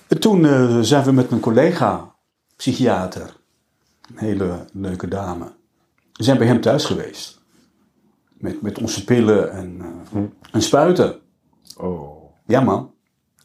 [0.07, 2.15] En toen eh, zijn we met mijn collega,
[2.55, 3.35] psychiater,
[4.09, 5.51] een hele leuke dame,
[6.13, 7.37] we zijn bij hem thuis geweest.
[8.37, 9.81] Met, met onze pillen en,
[10.13, 10.21] eh,
[10.51, 11.19] en spuiten.
[11.77, 12.33] Oh.
[12.45, 12.91] Ja man.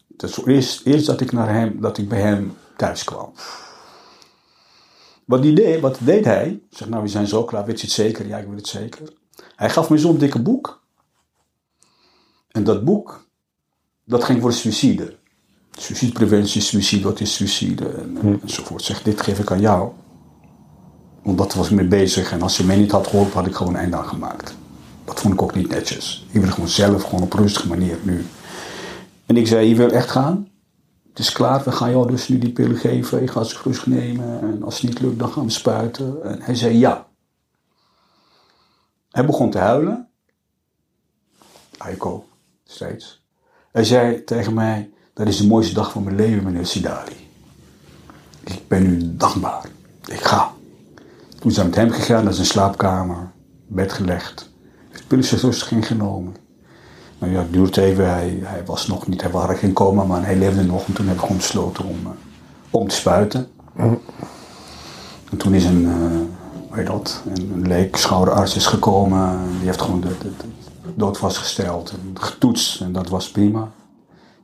[0.09, 3.33] Dat is eerst, eerst dat ik, naar hem, dat ik bij hem thuis kwam.
[5.25, 6.49] Wat, die deed, wat deed hij?
[6.49, 8.27] Ik zeg, nou we zijn zo klaar, weet je het zeker?
[8.27, 9.13] Ja, ik weet het zeker.
[9.57, 10.83] Hij gaf me zo'n dikke boek.
[12.51, 13.27] En dat boek,
[14.05, 15.17] dat ging voor suïcide.
[15.71, 18.83] Suïcidepreventie, suïcide, wat is suïcide en, eh, enzovoort.
[18.83, 19.93] Zeg, dit geef ik aan jou.
[21.23, 22.33] Want dat was ik mee bezig.
[22.33, 24.55] En als je mij niet had geholpen, had ik gewoon een einde aan gemaakt.
[25.05, 26.27] Dat vond ik ook niet netjes.
[26.31, 28.27] Ik wil gewoon zelf, gewoon op rustige manier nu.
[29.27, 30.49] En ik zei, je wil echt gaan?
[31.15, 33.21] Het is klaar, we gaan jou dus nu die pillen geven.
[33.21, 34.41] Je gaat ze rustig nemen.
[34.41, 36.23] En als het niet lukt, dan gaan we spuiten.
[36.25, 37.07] En hij zei ja.
[39.11, 40.09] Hij begon te huilen.
[41.77, 42.27] Aiko,
[42.65, 43.23] steeds.
[43.73, 47.31] Hij zei tegen mij, dat is de mooiste dag van mijn leven, meneer Sidali.
[48.45, 49.69] Ik ben u dankbaar.
[50.07, 50.53] Ik ga.
[51.39, 53.33] Toen zijn we met hem gegaan naar zijn slaapkamer.
[53.67, 54.51] Bed gelegd.
[54.93, 56.37] De pillen rustig ingenomen.
[57.25, 58.11] Nou ja, het duurde even.
[58.11, 60.87] Hij, hij was nog niet, hij was geen coma, maar hij leefde nog.
[60.87, 62.11] En toen heb ik gewoon besloten om, eh,
[62.71, 63.47] om te spuiten.
[65.31, 66.19] En toen is een, eh
[66.69, 69.29] hoe heet dat, een, een leek schouderarts is gekomen.
[69.29, 72.81] En Die heeft gewoon de, de, de dood vastgesteld en getoetst.
[72.81, 73.69] En dat was prima.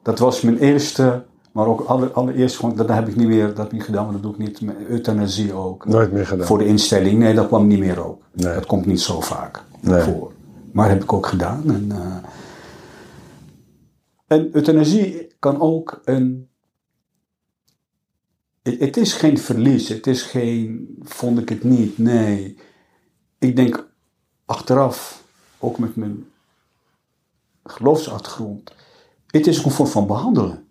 [0.03, 1.23] Dat was mijn eerste,
[1.53, 4.05] maar ook alle, allereerst gewoon, dat heb ik niet meer, dat heb ik niet gedaan,
[4.05, 4.61] maar dat doe ik niet.
[4.61, 5.87] Met euthanasie ook.
[5.87, 6.47] Nooit meer gedaan.
[6.47, 8.23] Voor de instelling, nee, dat kwam niet meer ook.
[8.33, 8.55] Nee.
[8.55, 10.03] Dat komt niet zo vaak Nee.
[10.03, 10.33] voor.
[10.73, 11.63] Maar heb ik ook gedaan.
[11.67, 11.99] En, eh,
[14.31, 16.49] en euthanasie kan ook een.
[18.63, 20.97] Het, is geen verlies, het is geen.
[21.03, 22.59] Vond ik het niet, nee.
[23.39, 23.89] Ik denk
[24.45, 25.25] achteraf,
[25.59, 26.27] ook met mijn
[27.65, 28.73] geloofsachtergrond,
[29.27, 30.69] het is een vorm van behandelen.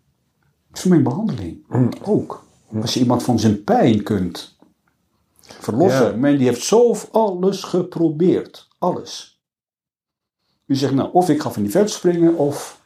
[0.68, 1.66] Het is voor mij een behandeling.
[2.04, 2.46] Ook.
[2.82, 4.58] Als je iemand van zijn pijn kunt
[5.40, 6.12] verlossen.
[6.12, 6.16] Ja.
[6.16, 8.68] Men die heeft zo alles geprobeerd.
[8.78, 9.42] Alles.
[10.66, 12.79] U zegt, nou, of ik ga van die veld springen, of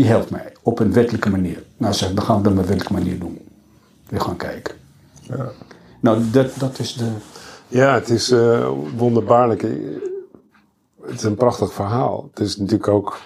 [0.00, 1.62] die helpt mij op een wettelijke manier.
[1.76, 3.38] Nou, zeg, dan gaan we dat op een wettelijke manier doen.
[4.08, 4.74] We gaan kijken.
[5.22, 5.50] Ja.
[6.00, 7.10] Nou, dat, dat is de...
[7.68, 9.62] Ja, het is eh, wonderbaarlijk.
[11.02, 12.28] Het is een prachtig verhaal.
[12.30, 13.20] Het is natuurlijk ook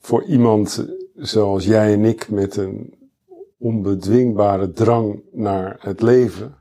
[0.00, 0.86] voor iemand
[1.16, 2.94] zoals jij en ik met een
[3.58, 6.54] onbedwingbare drang naar het leven,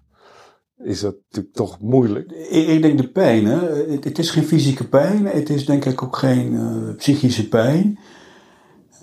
[0.84, 2.32] is dat natuurlijk toch moeilijk.
[2.50, 3.60] Ik, denk de pijn, hè.
[3.92, 5.26] Het, het is geen fysieke pijn.
[5.26, 8.00] Het is denk ik ook geen eh, psychische pijn.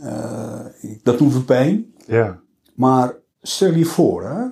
[0.01, 0.67] Eh,
[1.03, 1.95] dat noemen we pijn.
[2.07, 2.41] Ja,
[2.75, 4.47] Maar stel je voor, hè.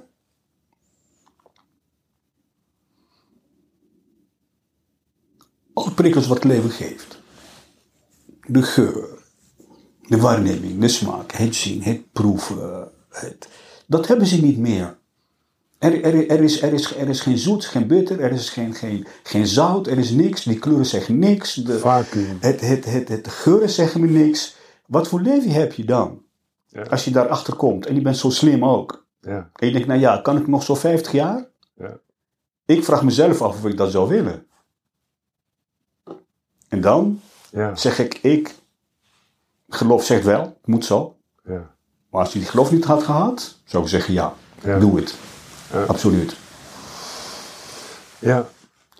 [5.72, 7.20] Alle prikkels wat het leven geeft.
[8.46, 9.24] De geur,
[10.08, 12.90] de waarneming, de smaak, het zien, het proeven.
[13.08, 13.48] Het,
[13.86, 14.98] dat hebben ze niet meer.
[15.78, 18.74] Er, er, er, is, er, is, er is geen zoet, geen bitter, er is geen,
[18.74, 20.42] geen, geen zout, er is niks.
[20.42, 21.54] Die kleuren zeggen niks.
[21.54, 22.36] De, vacuüm.
[22.40, 24.56] het, het, het, het, de geuren zeggen me niks.
[24.86, 26.22] Wat voor leven heb je dan?
[26.66, 26.82] Ja.
[26.82, 29.06] Als je daarachter komt en je bent zo slim ook.
[29.20, 31.46] Ja, En je denkt, nou ja, kan ik nog zo 50 jaar?
[31.74, 31.98] Ja.
[32.64, 34.46] Ik vraag mezelf af of ik dat zou willen.
[36.68, 37.20] En dan
[37.50, 38.54] ja, zeg ik, ik
[39.68, 41.16] geloof zegt wel, het moet zo.
[41.44, 41.74] ja.
[42.10, 44.34] Maar als je die geloof niet had gehad, zou ik zeggen ja,
[44.80, 45.14] doe het.
[45.86, 46.36] Absoluut.
[48.18, 48.48] ja.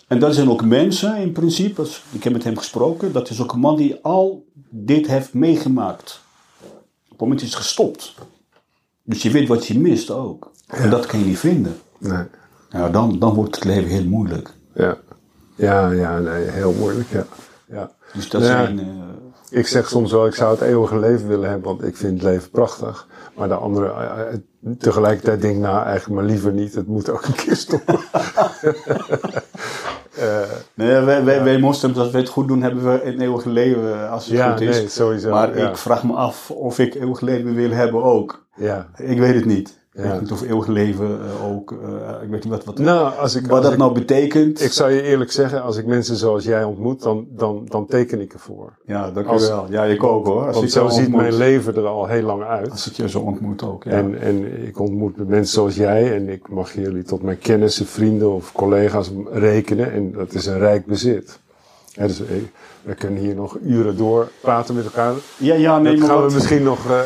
[0.07, 3.53] En dat zijn ook mensen in principe, ik heb met hem gesproken, dat is ook
[3.53, 6.21] een man die al dit heeft meegemaakt.
[7.05, 8.15] Op het moment is het gestopt.
[9.03, 10.51] Dus je weet wat je mist ook.
[10.67, 11.77] En dat kan je niet vinden.
[11.99, 12.25] Nee.
[12.71, 14.51] Nou, dan, dan wordt het leven heel moeilijk.
[14.75, 14.97] Ja,
[15.55, 17.27] ja, ja nee, heel moeilijk, ja.
[17.69, 17.91] ja.
[18.15, 18.79] Dus dat zijn...
[18.79, 22.13] eh, Ik zeg soms wel, ik zou het eeuwige leven willen hebben, want ik vind
[22.13, 23.07] het leven prachtig.
[23.37, 24.39] Maar de andere, eh, eh,
[24.79, 27.99] tegelijkertijd denk ik, nou eigenlijk maar liever niet, het moet ook een keer stoppen.
[30.19, 30.41] Eh,
[30.75, 34.11] nee, wij, wij, wij moslims, als we het goed doen, hebben we een eeuwig leven
[34.11, 34.77] als het ja, goed is.
[34.77, 35.31] nee, sowieso.
[35.31, 35.69] maar ja.
[35.69, 38.47] ik vraag me af of ik eeuwig leven wil hebben ook.
[38.55, 39.79] ja, Ik weet het niet.
[39.97, 43.19] Ik weet niet of eeuwig leven eh, ook, eh, ik weet niet wat, wat, Nou,
[43.19, 44.63] als ik, wat als dat ik, nou betekent.
[44.63, 48.21] ik zou je eerlijk zeggen, als ik mensen zoals jij ontmoet, dan, dan, dan teken
[48.21, 48.73] ik ervoor.
[48.87, 49.67] ja, dankjewel.
[49.71, 50.47] Ja, ik ook hoor.
[50.47, 51.21] Als Want ik zo jou ziet ontmoet.
[51.21, 52.71] mijn leven er al heel lang uit.
[52.71, 53.91] Als ik je zo ontmoet ook, ja.
[53.91, 58.33] En, en ik ontmoet mensen zoals jij en ik mag jullie tot mijn kennissen, vrienden
[58.33, 59.93] of collega's rekenen.
[59.93, 61.41] En dat is een rijk bezit.
[61.97, 65.15] Dus ik- we kunnen hier nog uren door praten met elkaar.
[65.37, 67.01] ja, ja, nee, dat gaan we wat- misschien nog, eh,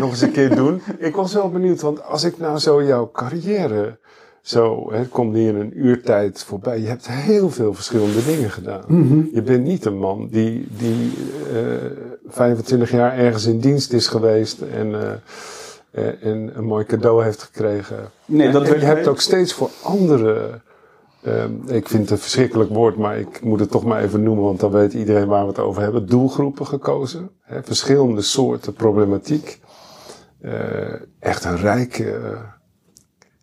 [0.00, 0.82] nog eens een keer doen.
[0.98, 3.98] Ik was wel benieuwd, want als ik nou zo jouw carrière
[4.42, 6.80] zo, hè, komt hier een uurtijd voorbij.
[6.80, 8.82] Je hebt heel veel verschillende dingen gedaan.
[8.86, 9.20] Mhm.
[9.32, 11.12] Je bent niet een man die, die
[11.52, 11.90] eh
[12.28, 15.10] 25 jaar ergens in dienst is geweest en, eh,
[15.90, 17.96] eh, en een mooi cadeau heeft gekregen.
[18.24, 20.60] Nee, dat en je hebt ook steeds voor andere.
[21.36, 24.44] Ehm, ik vind het een verschrikkelijk woord, maar ik moet het toch maar even noemen,
[24.44, 26.06] want dan weet iedereen waar we het over hebben.
[26.06, 27.30] Doelgroepen gekozen.
[27.40, 29.60] Hè, verschillende soorten problematiek.
[30.40, 32.40] Eh, echt een rijk, eh,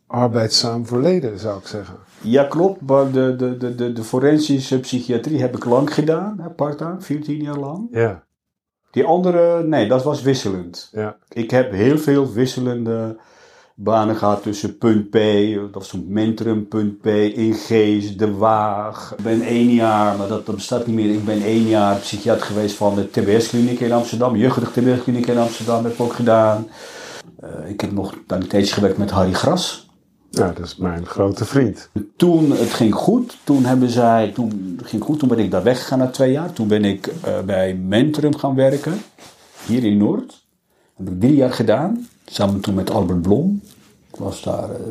[0.08, 1.96] arbeidzaam verleden, zou ik zeggen.
[2.22, 2.82] Ja, klopt.
[2.82, 7.58] Maar de, de, de, de, de forensische psychiatrie heb ik lang gedaan, part-time, 14 jaar
[7.58, 7.88] lang.
[7.92, 8.24] Ja,
[8.92, 10.90] Die andere, nee, dat was wisselend.
[10.92, 13.18] ja, Ik heb heel veel wisselende
[13.76, 15.18] banen gehad tussen punt P,
[15.56, 19.14] dat was zo'n Mentrum, punt P, Ingees, De Waag.
[19.18, 22.46] Ik ben één jaar, maar dat, dat bestaat niet meer, ik ben één jaar psychiater
[22.46, 24.36] geweest van de TBS-kliniek in Amsterdam.
[24.36, 26.68] Jeugdig TBS-kliniek in Amsterdam heb ik ook gedaan.
[27.40, 29.90] Eh, ik heb nog een tijdje gewerkt met Harry Gras.
[30.30, 31.90] ja, dat is mijn grote vriend.
[32.16, 36.00] Toen het ging goed, toen hebben zij, toen ging goed, toen ben ik daar weggegaan
[36.00, 36.54] na twee jaar.
[36.54, 38.94] Toen ben ik eh, bij Mentrum gaan werken,
[39.66, 40.28] hier in Noord.
[40.98, 43.62] Dat heb ik drie jaar gedaan, samen toen met Albert Blom.
[44.12, 44.82] Ik was daar eh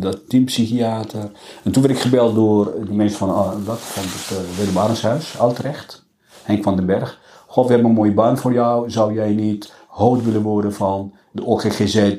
[0.00, 1.30] dat teampsychiater.
[1.62, 4.78] En toen werd ik gebeld door die mensen van, ah, dat, van het uh, Willem
[4.78, 6.04] Arenshuis, Altrecht,
[6.42, 7.20] Henk van den Berg.
[7.46, 8.90] God, we hebben een mooie baan voor jou.
[8.90, 12.16] Zou jij niet hoofd willen worden van de OGGZ,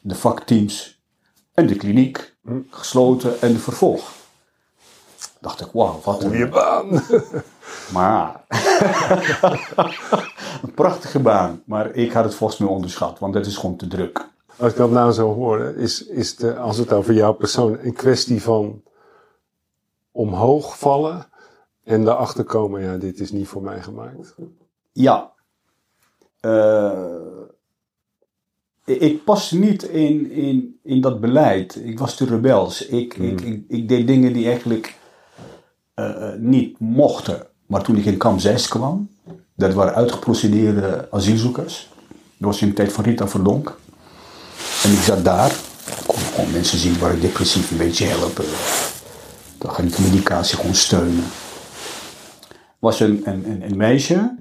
[0.00, 1.00] de vakteams
[1.54, 2.34] en de kliniek,
[2.70, 4.12] gesloten en de vervolg?
[5.40, 7.02] Dacht ik, wauw, wat een Goeie baan.
[7.92, 8.44] Maar
[10.62, 11.62] een prachtige baan.
[11.64, 14.30] Maar ik had het volgens mij onderschat, want dat is gewoon te druk.
[14.56, 17.94] Als ik dat nou zo hoor, is, is de, als het over jouw persoon een
[17.94, 18.82] kwestie van
[20.10, 21.26] omhoog vallen
[21.84, 24.34] en daarachter komen, ja, dit is niet voor mij gemaakt.
[24.92, 25.32] Ja.
[26.40, 26.92] Eh,
[28.84, 31.84] ik paste niet in, in, in dat beleid.
[31.84, 32.86] Ik was te rebels.
[32.86, 34.96] Ik, ik, ik, ik deed dingen die eigenlijk
[35.94, 37.46] eh, eh, niet mochten.
[37.72, 39.08] Maar toen ik in kamp 6 kwam,
[39.54, 41.88] dat waren uitgeprocedeerde asielzoekers.
[42.08, 43.78] Dat was in de tijd van Rita Verdonk.
[44.84, 45.50] En ik zat daar.
[45.50, 48.44] Ik kon gewoon mensen zien waar ik depressief een beetje helpen.
[49.58, 51.24] Dan ga ik de medicatie gewoon steunen.
[52.78, 54.36] was een, een, een, meisje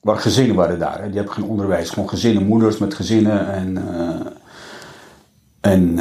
[0.00, 1.04] waar gezinnen waren daar.
[1.06, 1.90] Die hebben geen onderwijs.
[1.90, 3.52] Gewoon gezinnen, moeders met gezinnen.
[3.52, 4.26] En, eh,
[5.60, 5.98] en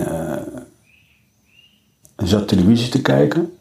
[2.16, 3.57] zat televisie te kijken.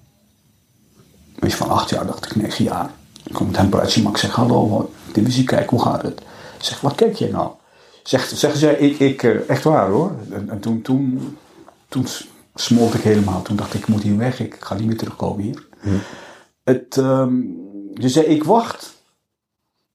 [1.37, 2.91] Een meisje van acht jaar, dacht ik, negen jaar.
[3.25, 6.23] Ik kom met hem praten, maar ik zeg, hallo, televisie kijken, hoe gaat het?
[6.59, 7.51] Zeg, wat kijk je nou?
[8.03, 10.13] Zegt, zeggen zij, ik, ik, eh, echt waar hoor.
[10.31, 11.37] En, en toen, toen,
[11.89, 12.07] toen
[12.55, 13.43] smolt ik helemaal.
[13.43, 15.69] Toen dacht ik, ik moet hier weg, ik ga niet meer terugkomen hier.
[16.65, 17.43] Het, ehm,
[17.95, 19.03] ze zei, ik wacht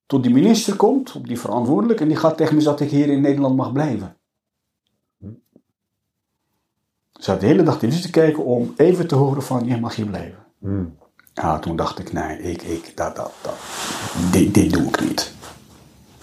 [0.05, 3.09] tot die minister komt, op die verantwoordelijk, en die gaat tegen me dat ik hier
[3.09, 4.15] in Nederland mag blijven.
[7.11, 9.95] Ze zat de hele dag televisie te kijken om even te horen van, je mag
[9.95, 10.45] hier blijven.
[11.33, 13.53] Ja, toen dacht ik, nee, ik, ik, dat, dat, dat,
[14.31, 15.31] dit, dit doe ik niet.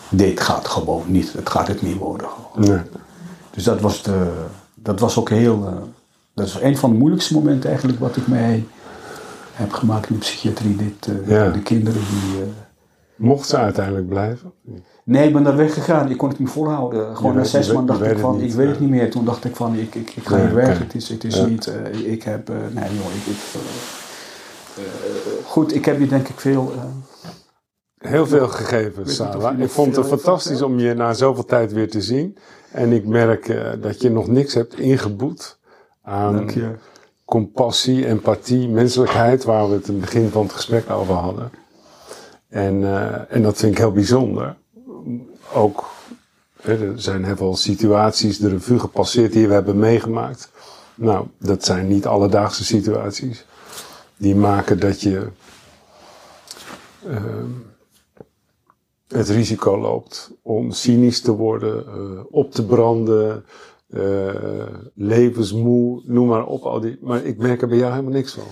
[0.09, 2.29] Dit gaat gewoon niet, het gaat het niet worden.
[2.55, 2.79] Nee.
[3.51, 4.45] Dus dat was, de,
[4.75, 5.73] dat was ook heel, eh,
[6.35, 8.67] dat is een van de moeilijkste momenten eigenlijk wat ik mee
[9.53, 10.77] heb gemaakt in de psychiatrie.
[10.77, 11.49] Dit, eh, Ja.
[11.51, 12.43] De kinderen die...
[12.43, 12.49] eh,
[13.17, 14.53] Mocht ze uiteindelijk blijven?
[15.05, 16.11] Nee, ik ben daar weggegaan.
[16.11, 17.17] Ik kon het niet volhouden.
[17.17, 19.11] Gewoon na zes maanden dacht ik van, ik weet het niet meer.
[19.11, 20.79] Toen dacht ik van, ik, ik, ik ga Nee, hier weg.
[20.79, 21.47] Het is, het is Ja.
[21.47, 21.73] niet,
[22.05, 23.37] ik heb, nee joh, ik, ik,
[25.45, 26.83] goed, ik heb hier denk ik veel, eh,
[27.99, 29.59] Heel veel gegeven, Sarah.
[29.59, 32.39] je Ik vond het fantastisch om je na zoveel tijd weer te zien.
[32.73, 35.59] En ik merk eh, dat je nog niks hebt ingeboet
[36.03, 36.75] aan je.
[37.25, 41.51] compassie, empathie, menselijkheid, waar we het in het begin van het gesprek over hadden.
[42.49, 44.57] En, eh, en dat vind ik heel bijzonder.
[45.55, 45.85] Ook,
[46.63, 50.51] hè, er zijn heel veel situaties de revue gepasseerd die we hebben meegemaakt.
[50.95, 53.45] Nou, dat zijn niet alledaagse situaties.
[54.19, 55.29] Die maken dat je
[57.07, 57.51] ehm,
[59.09, 63.45] het risico loopt om cynisch te worden, eh, op te branden,
[63.89, 64.01] eh,
[64.95, 66.63] levensmoe, noem maar op.
[66.63, 68.45] Al die, maar ik merk er bij jou helemaal niks van.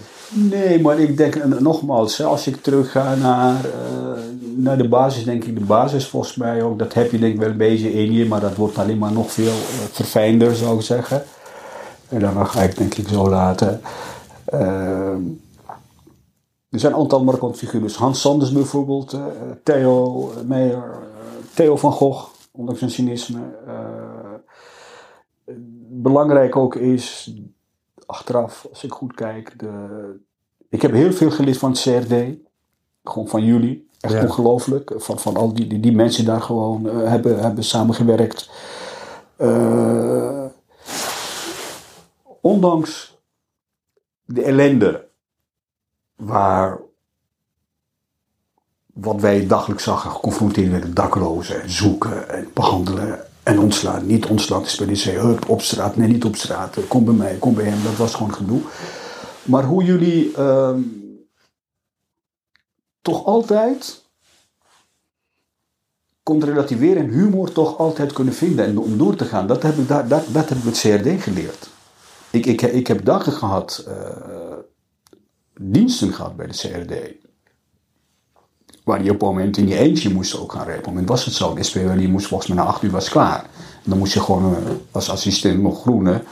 [0.48, 4.22] Nee, maar ik denk nogmaals, als ik terug ga naar, eh,
[4.56, 6.78] naar de basis, denk ik de basis volgens mij ook.
[6.78, 9.12] Dat heb je denk ik wel een beetje in je, maar dat wordt alleen maar
[9.12, 9.54] nog veel
[9.92, 11.22] verfijnder zou ik zeggen.
[12.08, 13.80] En dan ga ik denk ik zo laten.
[14.44, 15.20] Ehm,
[16.70, 17.82] er zijn een aantal markante figuren.
[17.86, 19.24] Dus Hans Sanders bijvoorbeeld, eh,
[19.62, 21.08] Theo Meijer, eh,
[21.54, 23.40] Theo van Gogh, ondanks zijn cynisme.
[23.66, 25.54] Eh,
[25.88, 27.34] belangrijk ook is,
[28.06, 29.70] achteraf, als ik goed kijk, de,
[30.68, 32.14] ik heb heel veel geleerd van het CRD.
[33.04, 33.88] Gewoon van jullie.
[34.00, 34.22] Echt Ja.
[34.22, 34.92] ongelooflijk.
[34.96, 38.50] Van, van al die, die, die mensen daar gewoon hebben, hebben samengewerkt.
[39.36, 40.44] Eh,
[42.40, 43.18] ondanks
[44.24, 45.05] de ellende
[46.16, 46.78] waar
[48.92, 54.06] wat wij dagelijks zagen, geconfronteerd werden daklozen en zoeken en behandelen en ontslaan.
[54.06, 57.36] Niet ontslaan, is per se, hup, op straat, nee niet op straat, kom bij mij,
[57.36, 58.60] kom bij hem, dat was gewoon gedoe.
[59.42, 60.80] Maar hoe jullie ehm,
[63.02, 64.04] toch altijd
[66.22, 69.76] kon relativeren en humor toch altijd kunnen vinden en om door te gaan, dat heb
[69.76, 71.68] ik, daar, dat heb ik met CRD geleerd.
[72.30, 74.55] Ik, ik, ik heb dagen gehad, eh,
[75.60, 76.94] diensten gehad bij de CRD.
[78.84, 80.78] Waar je op een moment in je eentje moest ook gaan rijden.
[80.78, 81.54] Op een moment was het zo.
[81.54, 83.40] De SPW die moest volgens mij na acht uur was klaar.
[83.84, 86.22] En dan moest je gewoon eh, als assistent nog groene.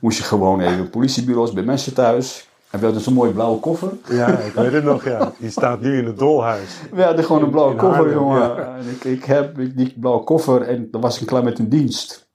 [0.00, 2.48] Moest je gewoon even politiebureaus bij mensen thuis.
[2.70, 3.92] En we hadden zo'n mooie blauwe koffer.
[4.10, 5.32] Ja, ik weet het nog, ja.
[5.38, 6.68] Die staat nu in het dolhuis.
[6.92, 8.40] We hadden gewoon een blauwe In koffer, jongen.
[8.40, 8.76] ja.
[8.76, 12.25] Ik, ik heb die blauwe koffer en dan was ik klaar met een dienst.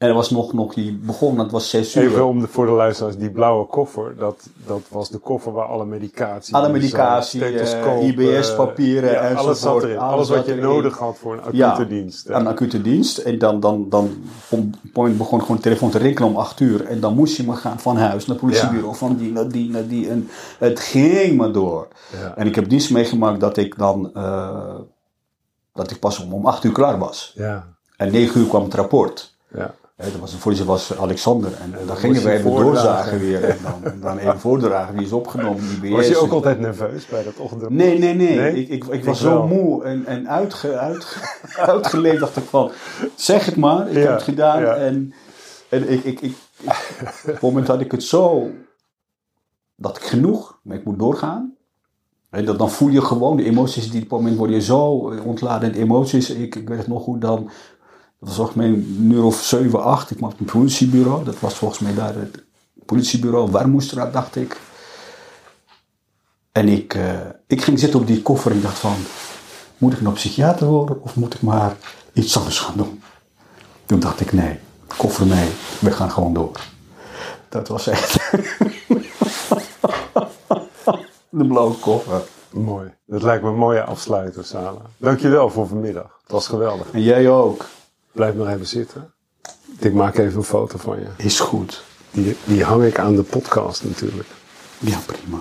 [0.00, 2.02] En er was nog, nog die begon, dat was zes uur.
[2.02, 5.66] Even om de, voor de luisteraars, die blauwe koffer, dat, dat was de koffer waar
[5.66, 9.58] alle medicatie Alle medicatie, eh, IBS-papieren ja, alles enzovoort.
[9.58, 9.98] zat erin.
[9.98, 10.64] Alles, Alles wat je erin.
[10.64, 12.28] nodig had voor een acute Ja, dienst.
[12.28, 13.18] Een acute dienst.
[13.18, 14.24] En dan, dan, dan
[14.92, 16.84] moment begon gewoon de telefoon te rinkelen om acht uur.
[16.84, 18.94] En dan moest je maar gaan van huis naar het politiebureau.
[18.96, 20.08] Van die naar die naar die.
[20.08, 20.28] En
[20.58, 21.88] het ging maar door.
[22.12, 22.36] Ja.
[22.36, 24.10] En ik heb dienst meegemaakt dat ik dan...
[24.14, 24.74] eh,
[25.74, 27.32] dat ik pas om, om acht uur klaar was.
[27.34, 29.34] Ja, En negen uur kwam het rapport.
[29.54, 29.74] ja.
[30.02, 31.52] Dat was, de voorzitter was Alexander.
[31.54, 33.44] En, dan dan gingen je even doorzagen weer.
[33.44, 34.94] En dan, en dan even voordragen.
[34.94, 37.68] Wie is opgenomen, die Was je ook altijd nerveus bij dat ochtend?
[37.68, 38.36] Nee, nee, nee.
[38.36, 38.54] Nee?
[38.54, 41.20] Ik, ik, ik Ik was zo moe en, en uitge, uitge,
[41.72, 42.20] uitgeleefd.
[42.20, 42.70] dacht ik van,
[43.14, 43.88] zeg het maar.
[43.88, 44.60] Ik Ja, heb het gedaan.
[44.60, 44.74] ja.
[44.74, 45.12] En,
[45.68, 46.34] en ik, ik, ik,
[46.64, 48.50] op het moment had ik het zo...
[49.76, 51.54] Dat ik genoeg, maar ik moet doorgaan.
[52.30, 55.10] En dat, dan voel je gewoon de emoties die op het moment worden je zo
[55.10, 55.72] eh, ontladen.
[55.72, 57.50] En emoties, ik, ik weet het nog goed dan...
[58.20, 60.10] Dat was volgens mij een uur of 7, 8.
[60.10, 61.24] Ik op het politiebureau.
[61.24, 62.44] Dat was volgens mij daar het
[62.84, 63.50] politiebureau.
[63.50, 64.60] Warmoestraat, dacht ik.
[66.52, 68.94] En ik, eh, ik ging zitten op die koffer en ik dacht van...
[69.78, 71.76] Moet ik nou psychiater worden of moet ik maar
[72.12, 73.02] iets anders gaan doen?
[73.86, 74.58] Toen dacht ik, nee,
[74.96, 75.48] koffer mee.
[75.80, 76.60] We gaan gewoon door.
[77.48, 78.12] Dat was echt...
[81.28, 82.22] De blauwe koffer.
[82.50, 82.92] Mooi.
[83.06, 84.80] Dat lijkt me een mooie afsluiter, Sala.
[84.96, 86.18] Dankjewel voor vanmiddag.
[86.22, 86.90] Het was geweldig.
[86.90, 87.66] En jij ook.
[88.12, 89.12] Blijf maar even zitten.
[89.78, 91.06] Ik maak even een foto van je.
[91.16, 91.82] Is goed.
[92.10, 94.28] Die, die hang ik aan de podcast natuurlijk.
[94.78, 95.38] Ja, prima.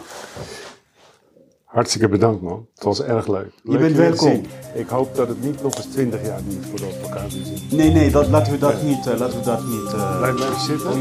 [1.66, 2.68] Hartstikke bedankt, man.
[2.76, 3.52] Het was erg leuk.
[3.64, 4.42] je bent welkom.
[4.74, 7.68] Ik hoop dat het niet nog eens twintig jaar niet voordat we elkaar zien.
[7.72, 9.08] Nee, nee, dat, laten we dat niet.
[9.08, 9.94] Eh, laten we dat niet.
[9.94, 10.90] Eh, Blijf maar even zitten.
[10.92, 10.98] Oh,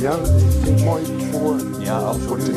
[0.00, 0.18] ja.
[0.76, 2.54] ja, mooi voor, ja, absoluut.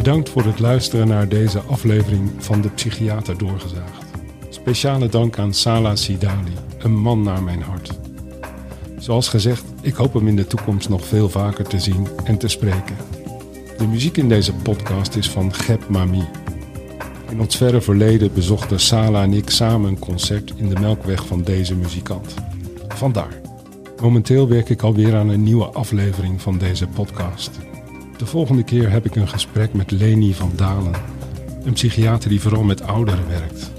[0.00, 4.04] Bedankt voor het luisteren naar deze aflevering van De Psychiater Doorgezaagd.
[4.48, 7.98] Speciale dank aan Sala Sidali, een man naar mijn hart.
[8.98, 12.48] Zoals gezegd, ik hoop hem in de toekomst nog veel vaker te zien en te
[12.48, 12.96] spreken.
[13.78, 16.24] De muziek in deze podcast is van Gep Mami.
[17.30, 21.42] In ons verre verleden bezochten Sala en ik samen een concert in de melkweg van
[21.42, 22.34] deze muzikant.
[22.88, 23.40] Vandaar.
[24.00, 27.50] Momenteel werk ik alweer aan een nieuwe aflevering van deze podcast.
[28.20, 30.94] De volgende keer heb ik een gesprek met Leni van Dalen,
[31.64, 33.70] een psychiater die vooral met ouderen werkt.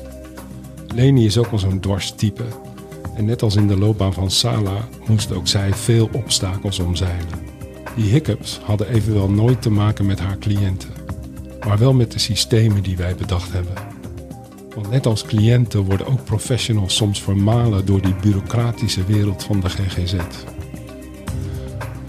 [0.95, 2.43] Leni is ook al zo'n dwarstype
[3.15, 7.27] en net als in de loopbaan van Sala moest ook zij veel obstakels omzeilen.
[7.95, 10.89] Die hiccups hadden evenwel nooit te maken met haar cliënten,
[11.67, 13.73] maar wel met de systemen die wij bedacht hebben.
[14.75, 19.69] Want net als cliënten worden ook professionals soms vermalen door die bureaucratische wereld van de
[19.69, 20.15] GGZ.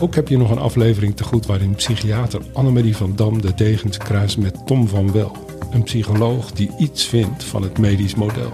[0.03, 3.99] Ook heb je nog een aflevering te goed waarin psychiater Annemarie van Dam de degens
[3.99, 5.37] kruist met Tom van Wel,
[5.71, 8.53] een psycholoog die iets vindt van het medisch model.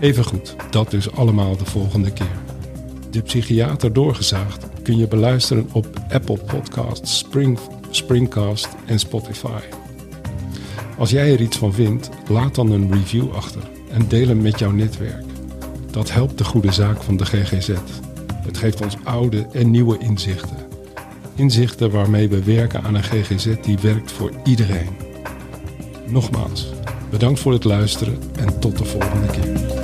[0.00, 2.38] Even goed, dat dus allemaal de volgende keer.
[3.10, 7.58] De psychiater doorgezaagd kun je beluisteren op Apple Podcasts, Spring,
[7.90, 9.60] Springcast en Spotify.
[10.96, 14.58] Als jij er iets van vindt, laat dan een review achter en deel hem met
[14.58, 15.24] jouw netwerk.
[15.90, 17.70] Dat helpt de goede zaak van de GGZ.
[18.48, 20.56] Het geeft ons oude en nieuwe inzichten.
[21.34, 24.88] Inzichten waarmee we werken aan een GGZ die werkt voor iedereen.
[26.06, 26.72] Nogmaals,
[27.10, 29.77] bedankt voor het luisteren en tot de volgende keer.